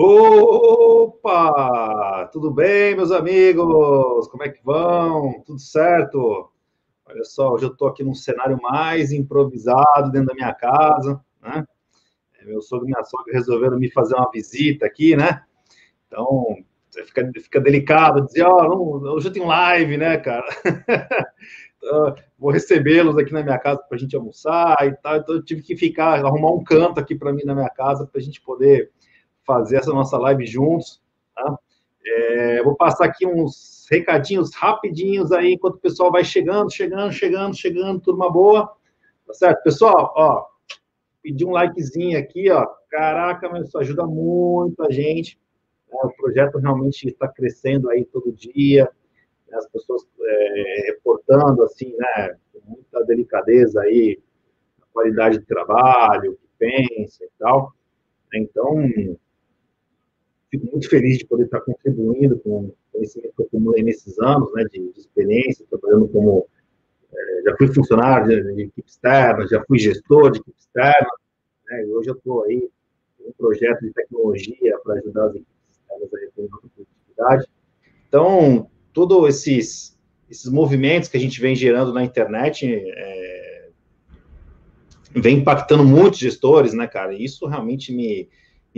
[0.00, 1.50] Opa!
[2.32, 4.28] Tudo bem, meus amigos?
[4.28, 5.42] Como é que vão?
[5.44, 6.52] Tudo certo?
[7.04, 11.66] Olha só, hoje eu estou aqui num cenário mais improvisado dentro da minha casa, né?
[12.40, 15.42] É, meu sogro e minha sogra resolveram me fazer uma visita aqui, né?
[16.06, 16.54] Então,
[17.04, 20.46] fica, fica delicado dizer, ó, oh, hoje eu tenho live, né, cara?
[21.76, 25.16] então, vou recebê-los aqui na minha casa para a gente almoçar e tal.
[25.16, 28.20] Então, eu tive que ficar, arrumar um canto aqui para mim na minha casa para
[28.20, 28.92] a gente poder
[29.48, 31.00] fazer essa nossa live juntos.
[31.34, 31.58] Tá?
[32.06, 37.56] É, vou passar aqui uns recadinhos rapidinhos aí, enquanto o pessoal vai chegando, chegando, chegando,
[37.56, 38.70] chegando, turma boa.
[39.26, 39.62] Tá certo?
[39.62, 40.44] Pessoal, ó,
[41.22, 42.66] pedir um likezinho aqui, ó.
[42.90, 45.40] Caraca, mas isso ajuda muito a gente.
[45.90, 45.98] Né?
[46.02, 48.90] O projeto realmente está crescendo aí todo dia.
[49.48, 49.56] Né?
[49.56, 54.20] As pessoas é, reportando, assim, né, com muita delicadeza aí,
[54.82, 57.72] a qualidade de trabalho, o que pensa e tal.
[58.34, 58.76] Então,
[60.50, 64.52] fico muito feliz de poder estar contribuindo com o conhecimento que eu acumulei nesses anos,
[64.54, 66.46] né, de, de experiência, trabalhando como,
[67.12, 71.08] é, já fui funcionário de, de, equipe externa, já fui gestor de equipe externa,
[71.68, 72.68] né, e hoje eu estou aí
[73.18, 77.46] com um projeto de tecnologia para ajudar as equipes externas a reter a produtividade.
[78.08, 79.98] Então, todos esses,
[80.30, 83.68] esses movimentos que a gente vem gerando na internet, é,
[85.14, 88.28] vem impactando muitos gestores, né, cara, e isso realmente me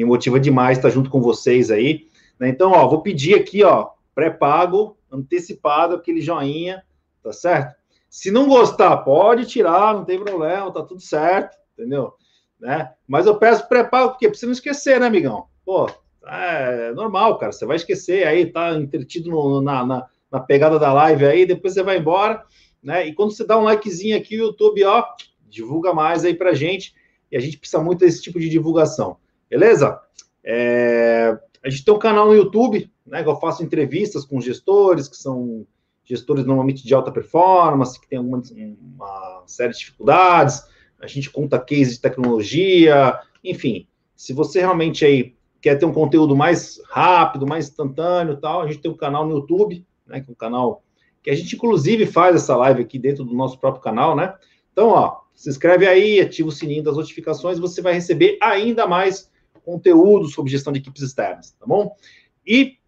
[0.00, 2.06] me motiva demais estar junto com vocês aí.
[2.38, 2.48] Né?
[2.48, 6.82] Então, ó, vou pedir aqui, ó, pré-pago, antecipado, aquele joinha,
[7.22, 7.74] tá certo?
[8.08, 12.14] Se não gostar, pode tirar, não tem problema, tá tudo certo, entendeu?
[12.58, 12.90] Né?
[13.06, 15.46] Mas eu peço pré-pago, porque você não esquecer, né, amigão?
[15.64, 15.88] Pô,
[16.26, 20.92] é normal, cara, você vai esquecer aí, tá entretido no, na, na, na, pegada da
[20.92, 22.42] live aí, depois você vai embora,
[22.82, 23.06] né?
[23.06, 25.04] E quando você dá um likezinho aqui, o YouTube, ó,
[25.48, 26.94] divulga mais aí pra gente,
[27.30, 29.18] e a gente precisa muito desse tipo de divulgação.
[29.50, 30.00] Beleza?
[30.44, 35.08] É, a gente tem um canal no YouTube, né, que eu faço entrevistas com gestores,
[35.08, 35.66] que são
[36.04, 38.40] gestores normalmente de alta performance, que tem uma,
[38.80, 40.62] uma série de dificuldades,
[41.00, 46.36] a gente conta cases de tecnologia, enfim, se você realmente aí quer ter um conteúdo
[46.36, 50.32] mais rápido, mais instantâneo tal, a gente tem um canal no YouTube, né, que é
[50.32, 50.82] um canal
[51.22, 54.34] que a gente inclusive faz essa live aqui dentro do nosso próprio canal, né?
[54.72, 59.29] Então, ó, se inscreve aí, ativa o sininho das notificações, você vai receber ainda mais
[59.60, 61.94] conteúdo sobre gestão de equipes externas, tá bom?
[62.46, 62.78] E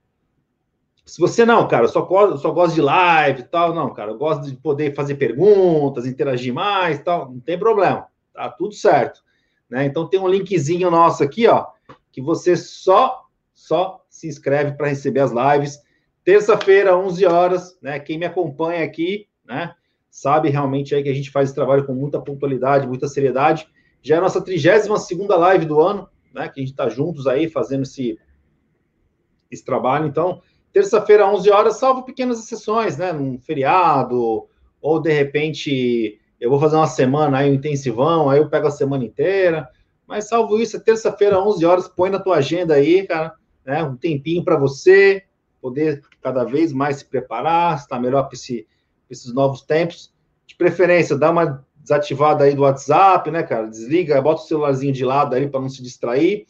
[1.04, 2.06] se você não, cara, só,
[2.36, 6.54] só gosta de live e tal, não, cara, eu gosto de poder fazer perguntas, interagir
[6.54, 9.22] mais tal, não tem problema, tá tudo certo.
[9.68, 9.84] Né?
[9.84, 11.66] Então tem um linkzinho nosso aqui, ó,
[12.10, 15.80] que você só, só se inscreve para receber as lives.
[16.24, 17.98] Terça-feira, 11 horas, né?
[17.98, 19.74] Quem me acompanha aqui, né,
[20.10, 23.66] sabe realmente aí que a gente faz esse trabalho com muita pontualidade, muita seriedade.
[24.02, 26.48] Já é a nossa 32 segunda live do ano, né?
[26.48, 28.18] Que a gente está juntos aí fazendo esse,
[29.50, 30.06] esse trabalho.
[30.06, 30.40] Então,
[30.72, 33.12] terça-feira, 11 horas, salvo pequenas exceções, né?
[33.12, 34.48] Num feriado,
[34.80, 38.70] ou de repente eu vou fazer uma semana aí, um intensivão, aí eu pego a
[38.70, 39.68] semana inteira.
[40.06, 43.82] Mas salvo isso, é terça-feira, 11 horas, põe na tua agenda aí, cara, né?
[43.84, 45.22] Um tempinho para você
[45.60, 48.66] poder cada vez mais se preparar, estar melhor para esse,
[49.08, 50.12] esses novos tempos.
[50.44, 53.66] De preferência, dá uma desativada aí do WhatsApp, né, cara?
[53.66, 56.46] Desliga, bota o celularzinho de lado aí para não se distrair,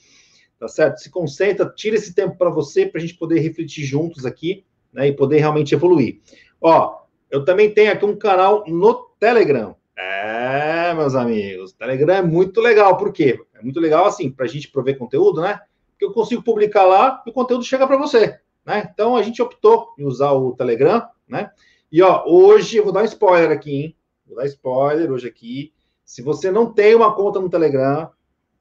[0.59, 0.98] tá certo?
[0.98, 5.09] Se concentra, tira esse tempo para você, para a gente poder refletir juntos aqui, né,
[5.09, 6.20] e poder realmente evoluir.
[6.60, 7.00] Ó,
[7.31, 9.75] eu também tenho aqui um canal no Telegram.
[9.97, 13.41] É, meus amigos, o Telegram é muito legal, por quê?
[13.54, 15.60] É muito legal, assim, para a gente prover conteúdo, né?
[15.91, 18.91] Porque eu consigo publicar lá e o conteúdo chega para você, né?
[18.93, 21.50] Então a gente optou em usar o Telegram, né?
[21.91, 23.97] E ó, hoje eu vou dar um spoiler aqui, hein?
[24.27, 25.72] Vou dar spoiler hoje aqui.
[26.05, 28.10] Se você não tem uma conta no Telegram,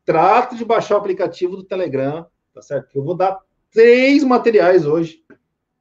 [0.06, 2.96] trate de baixar o aplicativo do Telegram, tá certo?
[2.96, 3.40] Eu vou dar
[3.72, 5.24] três materiais hoje,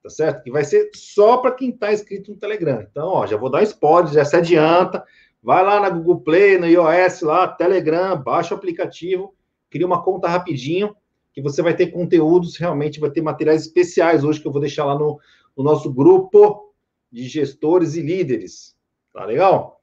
[0.02, 0.42] tá certo?
[0.42, 2.80] Que vai ser só para quem está inscrito no Telegram.
[2.80, 5.04] Então, ó, já vou dar spoiler, já se adianta.
[5.42, 9.34] Vai lá na Google Play, no iOS, lá, Telegram, baixa o aplicativo,
[9.70, 10.94] cria uma conta rapidinho,
[11.32, 14.84] que você vai ter conteúdos, realmente vai ter materiais especiais hoje que eu vou deixar
[14.84, 15.19] lá no,
[15.56, 16.75] no nosso grupo
[17.10, 18.76] de gestores e líderes.
[19.12, 19.80] Tá legal?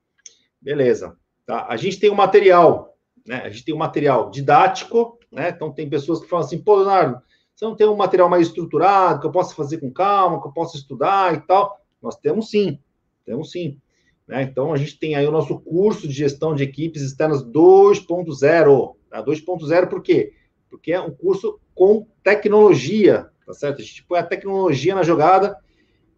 [0.62, 1.18] Beleza.
[1.46, 1.66] Tá?
[1.70, 3.42] A gente tem um material, né?
[3.42, 5.50] A gente tem um material didático, né?
[5.50, 7.22] Então tem pessoas que falam assim, pô, Leonardo,
[7.56, 10.54] você não tem um material mais estruturado, que eu possa fazer com calma, que eu
[10.54, 11.80] possa estudar e tal?
[12.02, 12.80] Nós temos sim,
[13.26, 13.80] temos sim.
[14.28, 14.44] Né?
[14.44, 18.96] Então a gente tem aí o nosso curso de gestão de equipes externas 2.0.
[19.10, 19.24] Tá?
[19.24, 20.34] 2.0 por quê?
[20.70, 23.82] Porque é um curso com tecnologia, tá certo?
[23.82, 25.58] A gente põe a tecnologia na jogada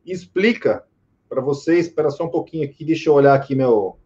[0.06, 0.84] e explica
[1.30, 1.86] para vocês.
[1.86, 3.98] Espera só um pouquinho aqui, deixa eu olhar aqui meu,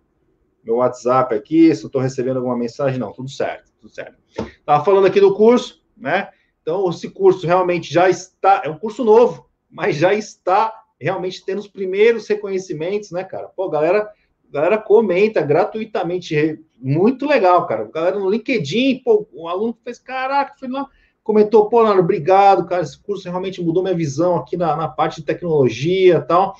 [0.63, 2.99] meu WhatsApp aqui, se eu estou recebendo alguma mensagem.
[2.99, 4.17] Não, tudo certo, tudo certo.
[4.59, 6.29] Estava falando aqui do curso, né?
[6.61, 11.59] Então, esse curso realmente já está, é um curso novo, mas já está realmente tendo
[11.59, 13.47] os primeiros reconhecimentos, né, cara?
[13.47, 14.09] Pô, galera,
[14.49, 17.83] galera comenta gratuitamente, muito legal, cara.
[17.93, 20.87] Galera no LinkedIn, pô, um aluno fez, caraca, foi lá,
[21.21, 25.17] comentou, pô, Leonardo, obrigado, cara, esse curso realmente mudou minha visão aqui na, na parte
[25.17, 26.55] de tecnologia e tal.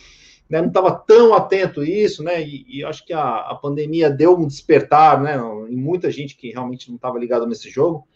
[0.49, 2.41] Né, não estava tão atento a isso, né?
[2.43, 5.37] E, e acho que a, a, pandemia deu um despertar, né?
[5.69, 8.07] Em muita gente que realmente não estava ligado nesse jogo.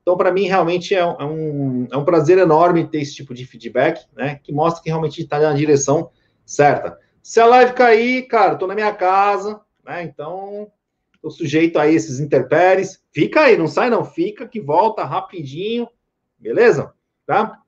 [0.00, 3.44] Então, para mim, realmente é, é, um, é um prazer enorme ter esse tipo de
[3.44, 4.40] feedback, né?
[4.42, 6.10] Que mostra que realmente está na direção
[6.44, 6.98] certa.
[7.22, 10.02] Se a live cair, cara, estou na minha casa, né?
[10.02, 10.70] Então,
[11.14, 13.02] estou sujeito a esses interpéries.
[13.12, 15.88] Fica aí, não sai não, fica que volta rapidinho,
[16.38, 16.92] beleza?
[17.24, 17.60] Tá?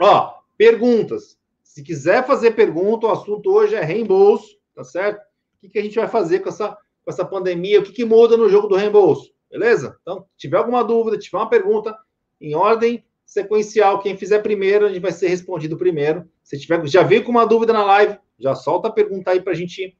[0.00, 1.38] Ó, perguntas.
[1.70, 5.20] Se quiser fazer pergunta, o assunto hoje é reembolso, tá certo?
[5.20, 7.78] O que, que a gente vai fazer com essa, com essa pandemia?
[7.78, 9.32] O que, que muda no jogo do reembolso?
[9.48, 9.96] Beleza?
[10.02, 11.96] Então, tiver alguma dúvida, tiver uma pergunta,
[12.40, 16.28] em ordem sequencial, quem fizer primeiro, a gente vai ser respondido primeiro.
[16.42, 19.54] Se tiver, já veio com uma dúvida na live, já solta a pergunta aí para
[19.54, 19.96] gente,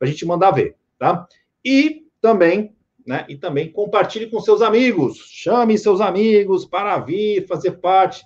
[0.00, 1.26] a gente mandar ver, tá?
[1.64, 3.26] E também, né?
[3.28, 5.18] E também compartilhe com seus amigos.
[5.32, 8.24] Chame seus amigos para vir fazer parte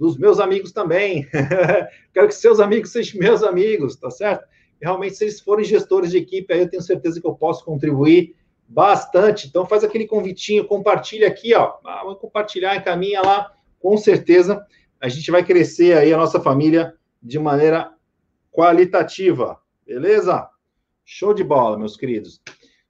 [0.00, 1.28] dos meus amigos também.
[2.14, 4.48] Quero que seus amigos sejam meus amigos, tá certo?
[4.80, 8.34] Realmente, se eles forem gestores de equipe, aí eu tenho certeza que eu posso contribuir
[8.66, 9.46] bastante.
[9.46, 11.74] Então faz aquele convitinho, compartilha aqui, ó.
[11.84, 13.52] Ah, vamos compartilhar, encaminha lá.
[13.78, 14.66] Com certeza
[14.98, 17.92] a gente vai crescer aí a nossa família de maneira
[18.50, 19.60] qualitativa.
[19.86, 20.48] Beleza?
[21.04, 22.40] Show de bola, meus queridos.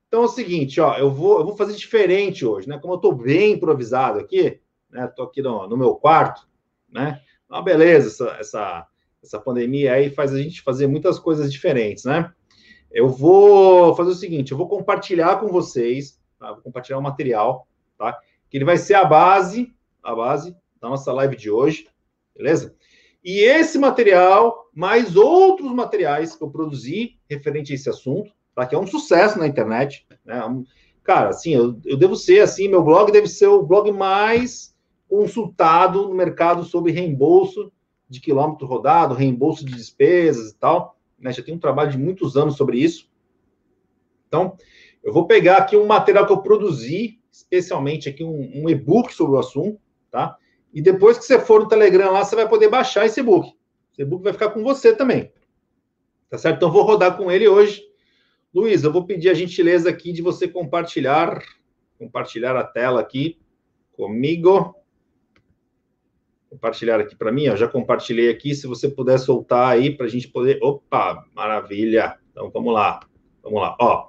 [0.06, 2.78] Então é o seguinte, ó, eu vou, eu vou fazer diferente hoje, né?
[2.78, 5.08] Como eu estou bem improvisado aqui, né?
[5.08, 6.48] Tô aqui no, no meu quarto,
[6.92, 7.20] né?
[7.48, 8.86] Uma beleza essa, essa,
[9.22, 12.32] essa pandemia aí faz a gente fazer muitas coisas diferentes, né?
[12.90, 16.52] Eu vou fazer o seguinte, eu vou compartilhar com vocês, tá?
[16.52, 17.66] Vou compartilhar o um material,
[17.96, 18.18] tá?
[18.48, 19.72] Que ele vai ser a base,
[20.02, 21.88] a base da nossa live de hoje,
[22.36, 22.74] beleza?
[23.22, 28.66] E esse material, mais outros materiais que eu produzi referente a esse assunto, tá?
[28.66, 30.40] Que é um sucesso na internet, né?
[31.02, 34.69] Cara, assim, eu, eu devo ser, assim, meu blog deve ser o blog mais
[35.10, 37.70] consultado no mercado sobre reembolso
[38.08, 41.32] de quilômetro rodado, reembolso de despesas e tal né?
[41.32, 43.08] Já tem um trabalho de muitos anos sobre isso.
[44.26, 44.56] Então,
[45.02, 49.36] eu vou pegar aqui um material que eu produzi, especialmente aqui um, um e-book sobre
[49.36, 49.78] o assunto,
[50.10, 50.36] tá?
[50.72, 53.48] E depois que você for no Telegram lá, você vai poder baixar esse e-book.
[53.92, 55.32] Esse e-book vai ficar com você também.
[56.28, 56.56] Tá certo?
[56.56, 57.82] Então, vou rodar com ele hoje.
[58.54, 61.42] Luiz, eu vou pedir a gentileza aqui de você compartilhar,
[61.98, 63.38] compartilhar a tela aqui
[63.92, 64.74] comigo
[66.50, 70.08] compartilhar aqui para mim, ó, já compartilhei aqui, se você puder soltar aí para a
[70.08, 73.00] gente poder, opa, maravilha, então vamos lá,
[73.40, 74.08] vamos lá, ó,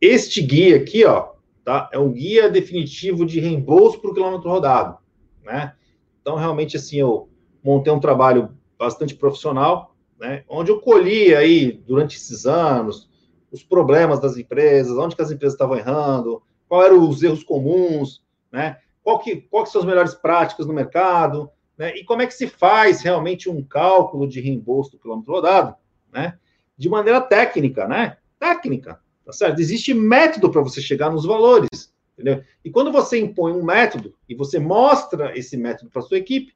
[0.00, 1.34] este guia aqui, ó,
[1.64, 4.98] tá, é um guia definitivo de reembolso por quilômetro rodado,
[5.44, 5.74] né,
[6.20, 7.28] então realmente assim, eu
[7.62, 13.08] montei um trabalho bastante profissional, né, onde eu colhi aí, durante esses anos,
[13.52, 18.20] os problemas das empresas, onde que as empresas estavam errando, quais eram os erros comuns,
[18.50, 21.48] né, qual que, qual que são as melhores práticas no mercado,
[21.78, 21.96] né?
[21.96, 25.76] E como é que se faz realmente um cálculo de reembolso do quilômetro rodado,
[26.12, 26.36] né?
[26.76, 28.16] De maneira técnica, né?
[28.38, 29.60] Técnica, tá certo?
[29.60, 32.42] Existe método para você chegar nos valores, entendeu?
[32.64, 36.52] E quando você impõe um método e você mostra esse método para sua equipe,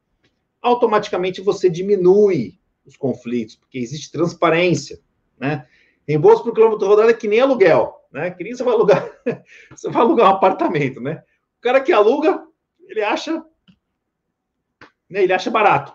[0.61, 5.01] automaticamente você diminui os conflitos, porque existe transparência,
[5.39, 5.67] né?
[6.07, 8.33] Reembolso por quilômetro rodado é que nem aluguel, né?
[8.33, 9.09] Que nem você vai alugar,
[9.71, 11.23] você vai alugar um apartamento, né?
[11.59, 12.43] O cara que aluga,
[12.89, 13.45] ele acha
[15.13, 15.23] né?
[15.23, 15.93] Ele acha barato,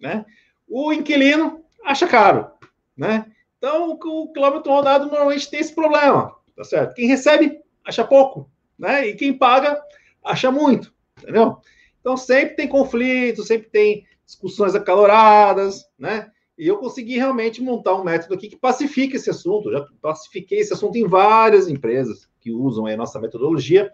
[0.00, 0.24] né?
[0.68, 2.48] O inquilino acha caro,
[2.96, 3.26] né?
[3.58, 6.94] Então, o quilômetro rodado normalmente tem esse problema, tá certo?
[6.94, 9.08] Quem recebe acha pouco, né?
[9.08, 9.82] E quem paga
[10.24, 11.58] acha muito, entendeu?
[12.00, 16.30] Então, sempre tem conflito, sempre tem discussões acaloradas, né?
[16.56, 19.72] E eu consegui realmente montar um método aqui que pacifique esse assunto.
[19.72, 23.92] Já pacifiquei esse assunto em várias empresas que usam a nossa metodologia,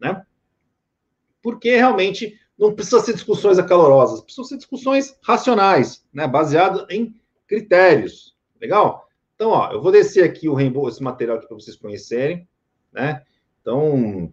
[0.00, 0.24] né?
[1.40, 7.14] Porque realmente não precisa ser discussões acalorosas, precisam ser discussões racionais, né, baseadas em
[7.48, 8.36] critérios.
[8.60, 9.08] Legal?
[9.34, 12.46] Então, ó, eu vou descer aqui o reembolso, esse material aqui para vocês conhecerem,
[12.92, 13.22] né?
[13.62, 14.30] Então,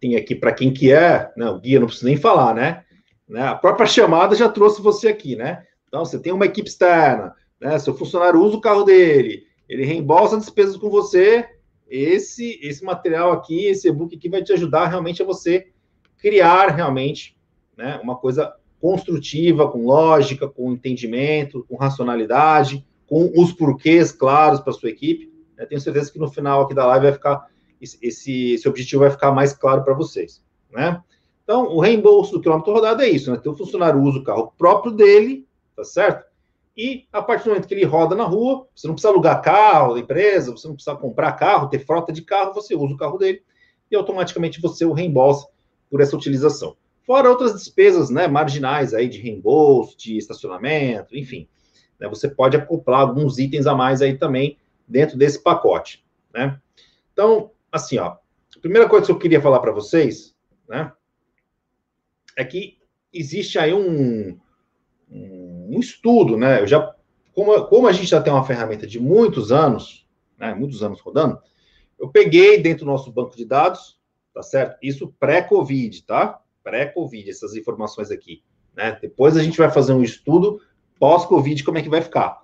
[0.00, 2.82] tem aqui para quem que é, né, o guia não precisa nem falar, né?
[3.28, 3.42] né?
[3.42, 5.66] A própria chamada já trouxe você aqui, né?
[5.86, 7.78] Então, você tem uma equipe externa, né?
[7.78, 11.46] Seu funcionário usa o carro dele, ele reembolsa despesas com você.
[11.90, 15.70] Esse, esse material aqui, esse e-book aqui vai te ajudar realmente a você
[16.20, 17.36] criar realmente
[17.76, 24.72] né, uma coisa construtiva, com lógica, com entendimento, com racionalidade, com os porquês claros para
[24.72, 25.30] sua equipe.
[25.58, 27.46] Eu tenho certeza que no final aqui da live vai ficar
[27.80, 27.98] esse,
[28.54, 31.02] esse objetivo vai ficar mais claro para vocês, né?
[31.42, 33.38] Então, o reembolso do quilômetro rodado é isso, né?
[33.38, 36.24] Tem o funcionário usa o carro próprio dele, tá certo?
[36.76, 39.94] E a partir do momento que ele roda na rua, você não precisa alugar carro
[39.94, 43.18] da empresa, você não precisa comprar carro, ter frota de carro, você usa o carro
[43.18, 43.42] dele
[43.90, 45.48] e automaticamente você o reembolsa
[45.90, 46.76] por essa utilização.
[47.02, 51.48] Fora outras despesas né, marginais aí de reembolso, de estacionamento, enfim.
[51.98, 54.56] Né, você pode acoplar alguns itens a mais aí também
[54.86, 56.04] dentro desse pacote.
[56.32, 56.58] Né?
[57.12, 58.16] Então, assim, ó,
[58.56, 60.34] a primeira coisa que eu queria falar para vocês,
[60.68, 60.92] né,
[62.36, 62.78] é que
[63.12, 64.38] existe aí um,
[65.10, 66.60] um estudo, né?
[66.60, 66.94] Eu já,
[67.32, 70.06] como, como a gente já tem uma ferramenta de muitos anos,
[70.38, 71.40] né, muitos anos rodando,
[71.98, 73.99] eu peguei dentro do nosso banco de dados,
[74.32, 74.78] tá certo?
[74.82, 76.40] Isso pré-Covid, tá?
[76.62, 78.42] Pré-Covid, essas informações aqui.
[78.74, 78.98] Né?
[79.00, 80.60] Depois a gente vai fazer um estudo
[80.98, 82.40] pós-Covid, como é que vai ficar.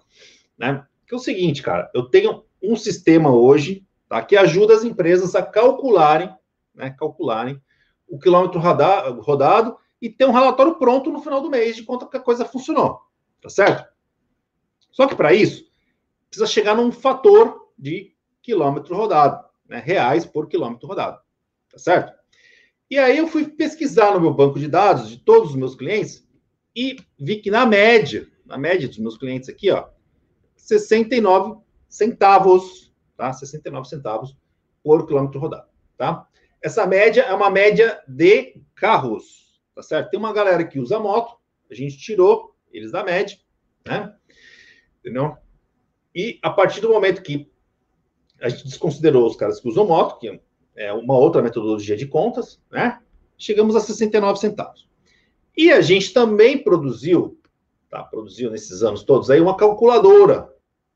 [0.59, 0.85] Né?
[1.07, 5.35] Que é o seguinte, cara, eu tenho um sistema hoje tá, que ajuda as empresas
[5.35, 6.35] a calcularem,
[6.75, 7.61] né, calcularem
[8.09, 12.21] o quilômetro rodado, e ter um relatório pronto no final do mês de quanto a
[12.21, 13.01] coisa funcionou,
[13.41, 13.89] tá certo?
[14.93, 15.65] Só que para isso,
[16.29, 21.19] precisa chegar num fator de quilômetro rodado, né, reais por quilômetro rodado,
[21.77, 22.13] tá certo?
[22.91, 26.27] E aí eu fui pesquisar no meu banco de dados de todos os meus clientes
[26.75, 29.89] e vi que na média, na média dos meus clientes aqui, ó,
[30.57, 33.33] 69 centavos, tá?
[33.33, 34.37] 69 centavos
[34.83, 35.69] por quilômetro rodado,
[35.99, 36.27] tá?
[36.63, 40.11] Essa média é uma média de carros, tá certo?
[40.11, 41.37] Tem uma galera que usa moto,
[41.71, 43.37] a gente tirou eles da média,
[43.87, 44.15] né?
[45.01, 45.37] Entendeu?
[46.15, 47.51] E a partir do momento que
[48.41, 50.41] a gente desconsiderou os caras que usam moto, que
[50.77, 53.01] é uma outra metodologia de contas, né?
[53.39, 54.89] Chegamos a 69 centavos.
[55.57, 57.39] E a gente também produziu,
[57.89, 58.03] tá?
[58.03, 60.53] Produziu nesses anos todos aí uma calculadora,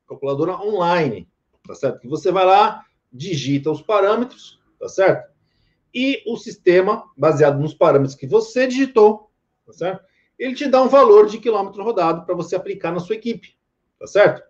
[0.06, 1.28] calculadora online,
[1.66, 2.00] tá certo?
[2.00, 5.30] Que você vai lá, digita os parâmetros, tá certo?
[5.94, 9.30] e o sistema, baseado nos parâmetros que você digitou,
[9.66, 10.04] tá certo?
[10.38, 13.56] Ele te dá um valor de quilômetro rodado para você aplicar na sua equipe,
[13.98, 14.42] tá certo?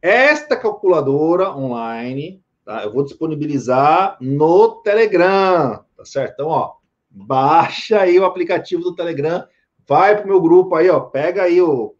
[0.00, 2.82] Esta calculadora online, tá?
[2.82, 6.32] Eu vou disponibilizar no Telegram, tá certo?
[6.34, 6.74] Então, ó,
[7.08, 9.46] baixa aí o aplicativo do Telegram,
[9.86, 11.94] vai para o meu grupo aí, ó, pega aí o,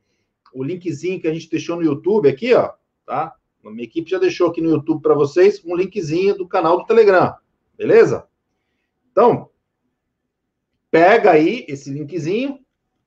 [0.52, 2.72] o linkzinho que a gente deixou no YouTube aqui, ó,
[3.06, 3.32] tá?
[3.64, 6.84] A minha equipe já deixou aqui no YouTube para vocês um linkzinho do canal do
[6.84, 7.34] Telegram,
[7.76, 8.26] beleza?
[9.10, 9.48] Então,
[10.90, 12.58] pega aí esse linkzinho,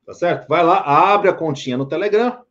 [0.06, 0.48] tá certo?
[0.48, 0.80] Vai lá,
[1.14, 2.42] abre a continha no Telegram,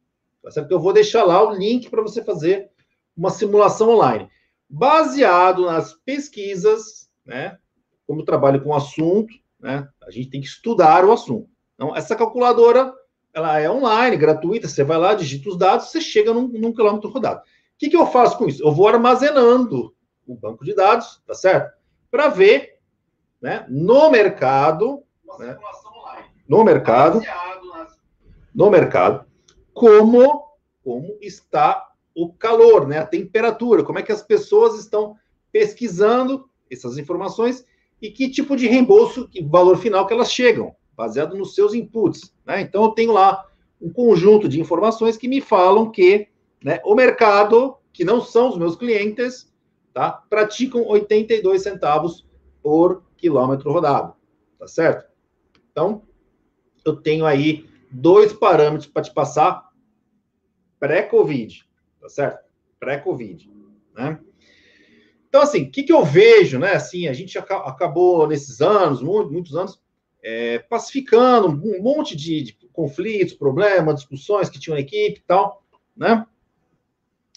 [0.43, 0.71] tá certo?
[0.71, 2.71] Eu vou deixar lá o link para você fazer
[3.17, 4.29] uma simulação online.
[4.69, 7.59] Baseado nas pesquisas, né?
[8.07, 9.89] Como eu trabalho com assunto, né?
[10.07, 11.49] A gente tem que estudar o assunto.
[11.75, 12.93] Então, essa calculadora,
[13.33, 17.09] ela é online, gratuita, você vai lá, digita os dados, você chega num, num quilômetro
[17.11, 17.41] rodado.
[17.41, 17.43] O
[17.79, 18.63] que, que eu faço com isso?
[18.63, 19.95] Eu vou armazenando
[20.27, 21.73] o banco de dados, tá certo?
[22.11, 22.79] Para ver
[23.41, 25.03] né, no mercado,
[25.39, 25.57] né,
[26.49, 27.23] no mercado,
[28.55, 29.25] no mercado,
[29.73, 31.88] como, como está
[32.21, 35.15] o calor, né, a temperatura, como é que as pessoas estão
[35.53, 37.65] pesquisando essas informações
[38.03, 42.35] e que tipo de reembolso, que valor final que elas chegam, baseado nos seus inputs.
[42.45, 42.61] Né?
[42.61, 43.47] Então, eu tenho lá
[43.81, 46.27] um conjunto de informações que me falam que
[46.61, 49.53] né, o mercado, que não são os meus clientes,
[49.95, 52.27] tá, praticam 82 centavos
[52.61, 54.15] por quilômetro rodado,
[54.59, 55.09] tá certo?
[55.71, 56.03] Então,
[56.85, 59.69] eu tenho aí dois parâmetros para te passar
[60.81, 61.68] pré-Covid,
[62.09, 62.45] tá certo?
[62.81, 63.51] Pré-Covid,
[63.95, 64.19] né?
[65.29, 66.73] Então, assim, o que, que eu vejo, né?
[66.73, 69.81] Assim, a gente acabou nesses anos, muitos, muitos anos,
[70.23, 75.63] é, pacificando um monte de, de, conflitos, problemas, discussões que tinham na equipe e tal,
[75.95, 76.27] né?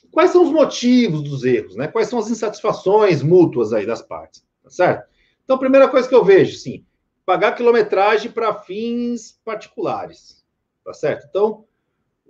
[0.10, 1.88] Quais são os motivos dos erros, né?
[1.88, 5.10] Quais são as insatisfações mútuas aí das partes, tá certo?
[5.44, 6.86] Então, a primeira coisa que eu vejo, sim,
[7.26, 10.46] pagar quilometragem para fins particulares,
[10.86, 11.28] tá certo?
[11.30, 11.66] Então,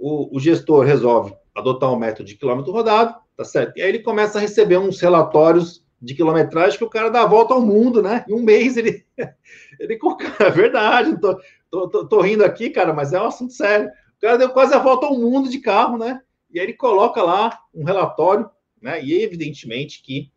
[0.02, 3.78] o, o, gestor resolve adotar um método de quilômetro rodado, tá certo?
[3.78, 7.28] E aí ele começa a receber uns relatórios de quilometragem que o cara dá a
[7.28, 8.26] volta ao mundo, né?
[8.28, 9.06] Em um mês ele.
[9.80, 10.00] ele
[10.40, 11.40] é verdade, tô,
[11.70, 13.88] tô, tô, tô rindo aqui, cara, mas é um assunto sério.
[13.88, 16.22] O cara deu quase a volta ao mundo de carro, né?
[16.52, 18.50] E aí ele coloca lá um relatório,
[18.82, 19.04] né?
[19.04, 20.32] E evidentemente que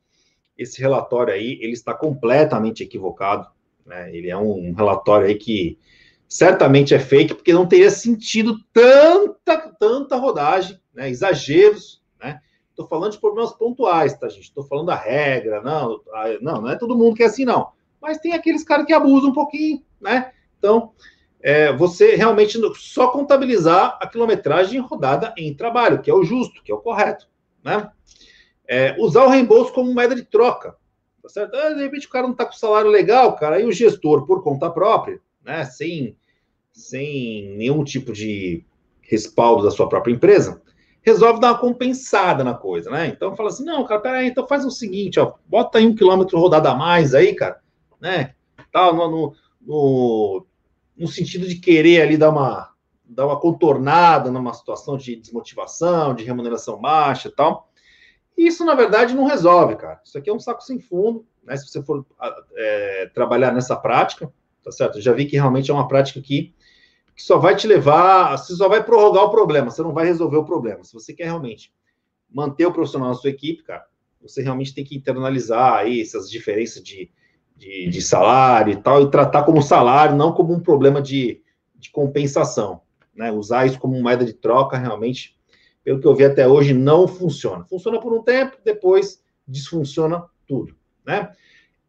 [0.57, 3.49] esse relatório aí, ele está completamente equivocado,
[3.85, 4.15] né?
[4.15, 5.79] Ele é um relatório aí que
[6.29, 11.11] certamente é fake, porque não teria sentido tanta, tanta rodagem, né?
[11.11, 12.41] Exageros, né?
[12.71, 14.45] Estou falando de problemas pontuais, tá, gente?
[14.45, 16.01] Estou falando da regra, não,
[16.41, 17.69] não, não é todo mundo que é assim, não.
[18.01, 20.33] Mas tem aqueles caras que abusam um pouquinho, né?
[20.59, 20.93] Então,
[21.41, 26.73] é, você realmente só contabilizar a quilometragem rodada em trabalho, que é o justo, que
[26.73, 27.29] é o correto,
[27.63, 27.91] né?
[28.67, 30.77] É, usar o reembolso como moeda de troca.
[31.23, 31.55] Tá certo?
[31.55, 34.43] Ah, de repente o cara não está com salário legal, cara, aí o gestor, por
[34.43, 36.17] conta própria, né, sem,
[36.71, 38.63] sem nenhum tipo de
[39.01, 40.61] respaldo da sua própria empresa,
[41.05, 43.09] resolve dar uma compensada na coisa, né?
[43.09, 46.39] Então fala assim, não, cara, peraí, então faz o seguinte, ó, bota aí um quilômetro
[46.39, 47.61] rodado a mais aí, cara,
[48.01, 48.35] né?
[48.73, 50.47] Tá, no, no, no,
[50.97, 52.73] no sentido de querer ali dar uma,
[53.05, 57.69] dar uma contornada numa situação de desmotivação, de remuneração baixa e tal.
[58.37, 60.01] Isso, na verdade, não resolve, cara.
[60.05, 61.57] Isso aqui é um saco sem fundo, né?
[61.57, 62.05] Se você for
[62.57, 64.33] é, trabalhar nessa prática,
[64.65, 64.99] tá certo?
[64.99, 66.55] Eu já vi que realmente é uma prática que,
[67.15, 70.37] que só vai te levar, você só vai prorrogar o problema, você não vai resolver
[70.37, 70.83] o problema.
[70.83, 71.73] Se você quer realmente
[72.31, 73.87] manter o profissional na sua equipe, cara,
[74.21, 77.11] você realmente tem que internalizar aí essas diferenças de,
[77.57, 81.41] de, de salário e tal, e tratar como salário, não como um problema de,
[81.77, 82.81] de compensação.
[83.15, 83.31] Né?
[83.31, 85.35] Usar isso como moeda de troca realmente
[85.85, 87.65] pelo que eu vi até hoje, não funciona.
[87.67, 90.75] Funciona por um tempo, depois desfunciona tudo,
[91.07, 91.31] né?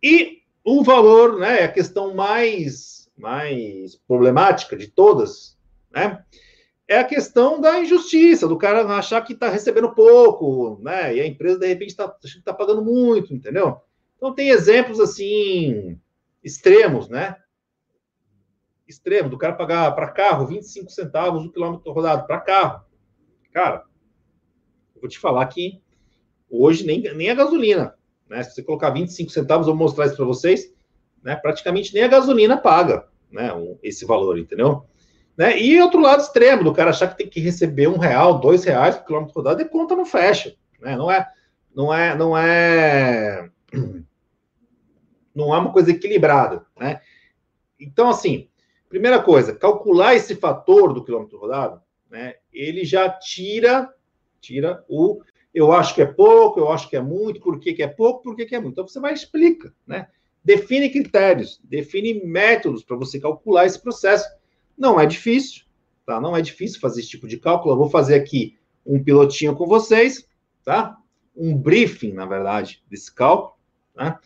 [0.03, 5.57] E o valor, né, é a questão mais, mais problemática de todas,
[5.91, 6.23] né?
[6.87, 11.15] É a questão da injustiça, do cara achar que está recebendo pouco, né?
[11.15, 13.81] E a empresa, de repente, está tá pagando muito, entendeu?
[14.15, 15.99] Então, tem exemplos, assim,
[16.43, 17.37] extremos, né?
[18.87, 22.85] Extremo, do cara pagar para carro 25 centavos o quilômetro rodado, para carro.
[23.51, 23.83] Cara,
[24.93, 25.81] eu vou te falar que
[26.49, 27.95] hoje nem, nem a gasolina,
[28.29, 28.43] né?
[28.43, 30.71] Se você colocar 25 centavos, eu vou mostrar isso para vocês,
[31.25, 31.35] né?
[31.35, 33.49] Praticamente nem a gasolina paga, né?
[33.81, 34.85] Esse valor, entendeu?
[35.35, 35.59] Né?
[35.59, 38.95] E outro lado extremo, do cara achar que tem que receber um real, dois reais
[38.95, 40.95] por quilômetro rodado, e conta não fecha, né?
[40.95, 41.27] Não é,
[41.75, 43.49] não é, não é,
[45.35, 47.01] não é uma coisa equilibrada, né?
[47.79, 48.47] Então, assim,
[48.87, 53.91] primeira coisa, calcular esse fator do quilômetro rodado né, ele já tira
[54.39, 55.21] tira o
[55.53, 58.21] eu acho que é pouco, eu acho que é muito, por que, que é pouco,
[58.21, 58.73] por que, que é muito.
[58.73, 60.09] Então você vai explica, né?
[60.45, 64.29] Define critérios, define métodos para você calcular esse processo.
[64.77, 65.63] Não é difícil,
[66.05, 66.21] tá?
[66.21, 67.73] Não é difícil fazer esse tipo de cálculo.
[67.73, 70.27] Eu vou fazer aqui um pilotinho com vocês,
[70.63, 70.95] tá?
[71.35, 73.55] Um briefing, na verdade, desse cálculo,
[73.95, 74.19] tá?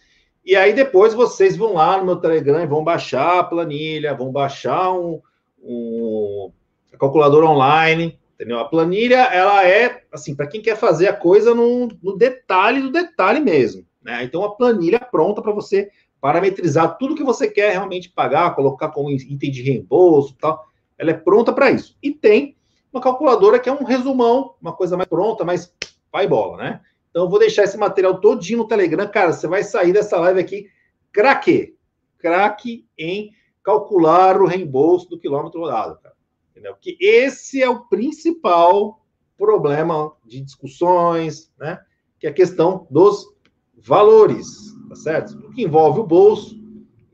[0.45, 4.29] E aí depois vocês vão lá no meu Telegram e vão baixar a planilha, vão
[4.29, 5.21] baixar um,
[5.63, 6.51] um
[6.99, 8.60] calculadora online, entendeu?
[8.60, 12.91] A planilha, ela é, assim, para quem quer fazer a coisa no, no, detalhe do
[12.91, 14.23] detalhe mesmo, né?
[14.23, 15.89] Então, a planilha pronta para você
[16.21, 20.65] parametrizar tudo que você quer realmente pagar, colocar como item de reembolso tal,
[20.97, 21.97] ela é pronta para isso.
[22.03, 22.58] E tem
[22.91, 25.73] uma calculadora que é um resumão, uma coisa mais pronta, mas
[26.12, 26.82] vai bola, né?
[27.10, 29.08] Então, eu vou deixar esse material todinho no Telegram.
[29.08, 30.69] Cara, você vai sair dessa live aqui
[31.12, 31.75] craque,
[32.17, 33.32] craque em
[33.63, 36.15] calcular o reembolso do quilômetro rodado, cara.
[36.51, 36.75] Entendeu?
[36.79, 39.01] Que esse é o principal
[39.38, 41.79] problema de discussões, né?
[42.19, 43.34] Que é a questão dos
[43.83, 45.37] valores, tá certo?
[45.45, 46.59] O que envolve o bolso,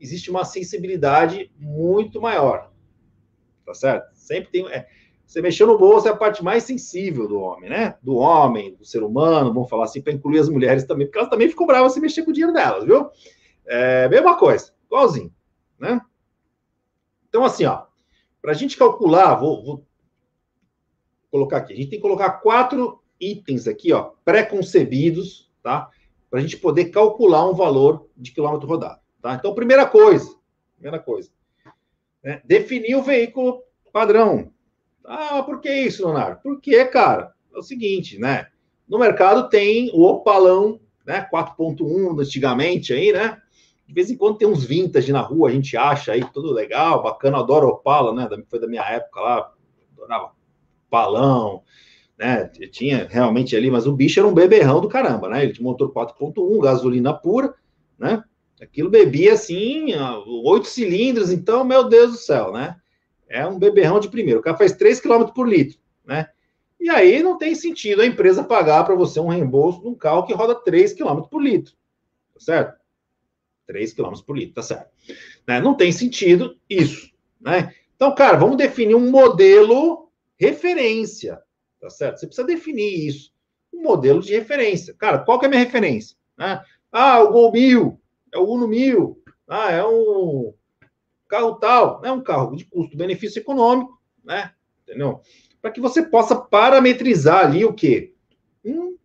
[0.00, 2.70] existe uma sensibilidade muito maior,
[3.64, 4.14] tá certo?
[4.14, 4.68] Sempre tem.
[4.68, 4.86] É,
[5.26, 7.96] você mexeu no bolso é a parte mais sensível do homem, né?
[8.00, 11.30] Do homem, do ser humano, vamos falar assim, para incluir as mulheres também, porque elas
[11.30, 13.10] também ficam bravas se mexer com o dinheiro delas, viu?
[13.66, 15.34] É, mesma coisa, igualzinho,
[15.78, 16.00] né?
[17.28, 17.86] Então, assim, ó,
[18.40, 19.86] para a gente calcular, vou, vou,
[21.30, 25.90] colocar aqui, a gente tem que colocar quatro itens aqui, ó, pré-concebidos, tá?
[26.30, 29.34] Para a gente poder calcular um valor de quilômetro rodado, tá?
[29.34, 30.34] Então, primeira coisa,
[30.74, 31.30] primeira coisa,
[32.22, 32.40] né?
[32.44, 33.62] definir o veículo
[33.92, 34.52] padrão.
[35.04, 36.40] Ah, por que isso, Leonardo?
[36.42, 38.48] Porque, cara, é o seguinte, né?
[38.88, 41.26] No mercado tem o opalão, né?
[41.32, 43.40] 4.1 antigamente aí, né?
[43.86, 47.02] De vez em quando tem uns vintage na rua, a gente acha aí tudo legal,
[47.02, 48.28] bacana, adoro Opala, né?
[48.48, 49.52] Foi da minha época lá,
[49.92, 50.32] adorava
[50.90, 51.62] palão,
[52.18, 52.46] né?
[52.70, 55.42] Tinha realmente ali, mas o bicho era um beberrão do caramba, né?
[55.44, 57.54] Ele tinha motor 4.1, gasolina pura,
[57.98, 58.22] né?
[58.60, 59.88] Aquilo bebia assim,
[60.44, 62.76] oito cilindros, então, meu Deus do céu, né?
[63.28, 64.40] É um beberrão de primeiro.
[64.40, 66.28] O cara faz 3 km por litro, né?
[66.80, 70.24] E aí não tem sentido a empresa pagar para você um reembolso de um carro
[70.24, 71.74] que roda 3 km por litro,
[72.32, 72.78] tá certo?
[73.66, 74.90] 3 km por litro, tá certo.
[75.46, 75.60] Né?
[75.60, 77.74] Não tem sentido isso, né?
[77.94, 81.40] Então, cara, vamos definir um modelo referência,
[81.86, 82.18] tá certo?
[82.18, 83.32] Você precisa definir isso,
[83.72, 84.94] um modelo de referência.
[84.94, 86.16] Cara, qual que é a minha referência?
[86.36, 86.60] Né?
[86.90, 88.00] Ah, o Gol 1000,
[88.34, 90.52] é o Uno 1000, ah, é um
[91.28, 94.52] carro tal, é um carro de custo-benefício econômico, né?
[94.82, 95.20] Entendeu?
[95.60, 98.14] Para que você possa parametrizar ali o quê?
[98.64, 98.96] Um,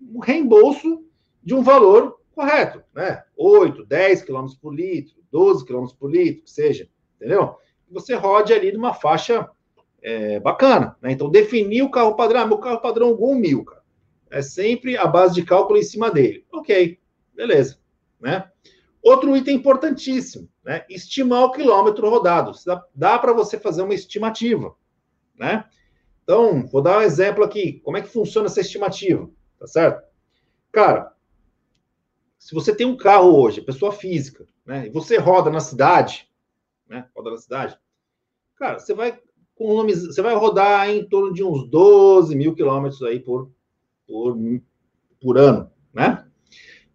[0.00, 1.04] um reembolso
[1.42, 3.24] de um valor correto, né?
[3.36, 7.56] 8, 10 km por litro, 12 km por litro, que seja, entendeu?
[7.90, 9.48] Você rode ali numa faixa
[10.02, 11.12] é, bacana, né?
[11.12, 13.82] Então, definir o carro padrão, ah, meu carro padrão Gol 1000, cara.
[14.30, 16.44] É sempre a base de cálculo em cima dele.
[16.52, 16.98] Ok,
[17.34, 17.78] beleza,
[18.20, 18.50] né?
[19.02, 20.84] Outro item importantíssimo, né?
[20.88, 22.52] Estimar o quilômetro rodado.
[22.66, 24.74] Dá, dá para você fazer uma estimativa,
[25.38, 25.64] né?
[26.22, 27.80] Então, vou dar um exemplo aqui.
[27.80, 29.30] Como é que funciona essa estimativa?
[29.58, 30.06] Tá certo?
[30.70, 31.14] Cara,
[32.38, 34.86] se você tem um carro hoje, pessoa física, né?
[34.86, 36.28] E você roda na cidade,
[36.86, 37.08] né?
[37.16, 37.78] Roda na cidade.
[38.56, 39.18] Cara, você vai
[39.58, 43.50] você vai rodar em torno de uns 12 mil quilômetros aí por,
[44.06, 44.38] por,
[45.20, 46.24] por ano, né?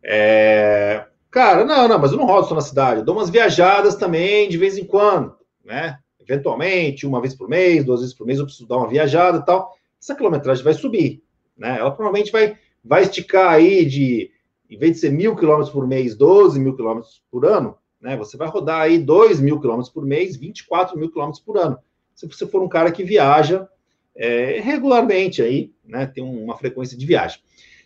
[0.02, 3.95] É, cara, não, não, mas eu não rodo só na cidade, eu dou umas viajadas
[3.95, 5.99] também de vez em quando, né?
[6.19, 9.45] Eventualmente, uma vez por mês, duas vezes por mês, eu preciso dar uma viajada e
[9.45, 9.73] tal.
[10.02, 11.21] Essa quilometragem vai subir,
[11.58, 11.78] né?
[11.80, 14.32] Ela provavelmente vai, vai esticar aí de,
[14.69, 18.15] em vez de ser mil quilômetros por mês, 12 mil quilômetros por ano, né?
[18.15, 21.78] Você vai rodar aí 2 mil quilômetros por mês, 24 mil quilômetros por ano
[22.15, 23.67] se você for um cara que viaja
[24.15, 27.41] é, regularmente aí, né, tem uma frequência de viagem.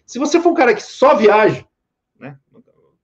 [0.06, 1.66] Se você for um cara que só viaja,
[2.20, 2.38] né,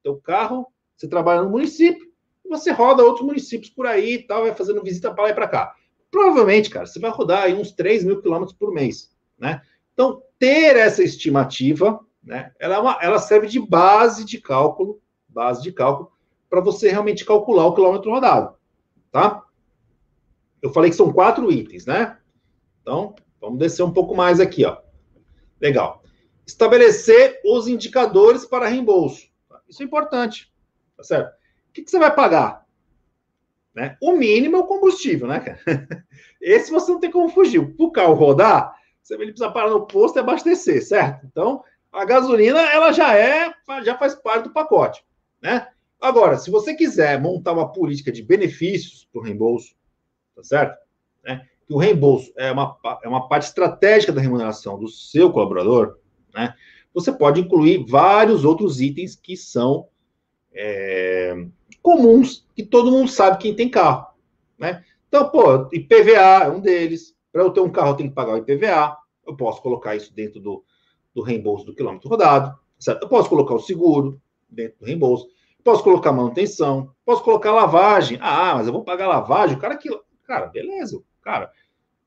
[0.02, 2.12] teu carro, você trabalha no município,
[2.50, 5.48] você roda outros municípios por aí e tal, vai fazendo visita para lá e para
[5.48, 5.76] cá.
[6.12, 9.62] Provavelmente, cara, você vai rodar aí uns 3 mil quilômetros por mês, né?
[9.94, 15.64] Então, ter essa estimativa, né, ela, é uma, ela serve de base de cálculo, base
[15.64, 16.12] de cálculo,
[16.50, 18.56] para você realmente calcular o quilômetro rodado,
[19.12, 19.43] tá?
[20.64, 22.18] Eu falei que são quatro itens, né?
[22.82, 24.78] Então, vamos descer um pouco mais aqui, ó.
[25.62, 26.02] Legal.
[26.48, 29.28] Estabelecer os indicadores para reembolso.
[29.68, 30.52] Isso é importante,
[30.96, 31.34] tá certo?
[31.34, 32.66] O que, que você vai pagar?
[33.76, 33.98] Né?
[34.02, 35.60] O mínimo é o combustível, né, cara?
[36.40, 37.76] Esse você não tem como fugir.
[37.76, 41.26] Para o carro rodar, você precisa parar no posto e abastecer, certo?
[41.26, 45.04] Então, a gasolina, ela já é, já faz parte do pacote,
[45.42, 45.68] né?
[46.00, 49.74] Agora, se você quiser montar uma política de benefícios para o reembolso,
[50.36, 50.78] tá certo?
[51.24, 51.48] Né?
[51.68, 55.98] Que o reembolso é uma, é uma parte estratégica da remuneração do seu colaborador,
[56.34, 56.54] né?
[56.94, 59.88] Você pode incluir vários outros itens que são
[60.54, 61.34] é,
[61.82, 64.08] comuns, que todo mundo sabe quem tem carro,
[64.58, 64.84] né?
[65.08, 67.16] Então, pô, IPVA é um deles.
[67.32, 68.98] Para eu ter um carro, eu tenho que pagar o IPVA.
[69.26, 70.64] Eu posso colocar isso dentro do,
[71.14, 73.04] do reembolso do quilômetro rodado, certo?
[73.04, 74.20] Eu posso colocar o seguro
[74.50, 75.28] dentro do reembolso.
[75.64, 78.18] Posso colocar manutenção, posso colocar lavagem.
[78.22, 79.56] Ah, mas eu vou pagar lavagem.
[79.56, 79.90] O cara que
[80.26, 81.02] Cara, beleza.
[81.22, 81.52] Cara,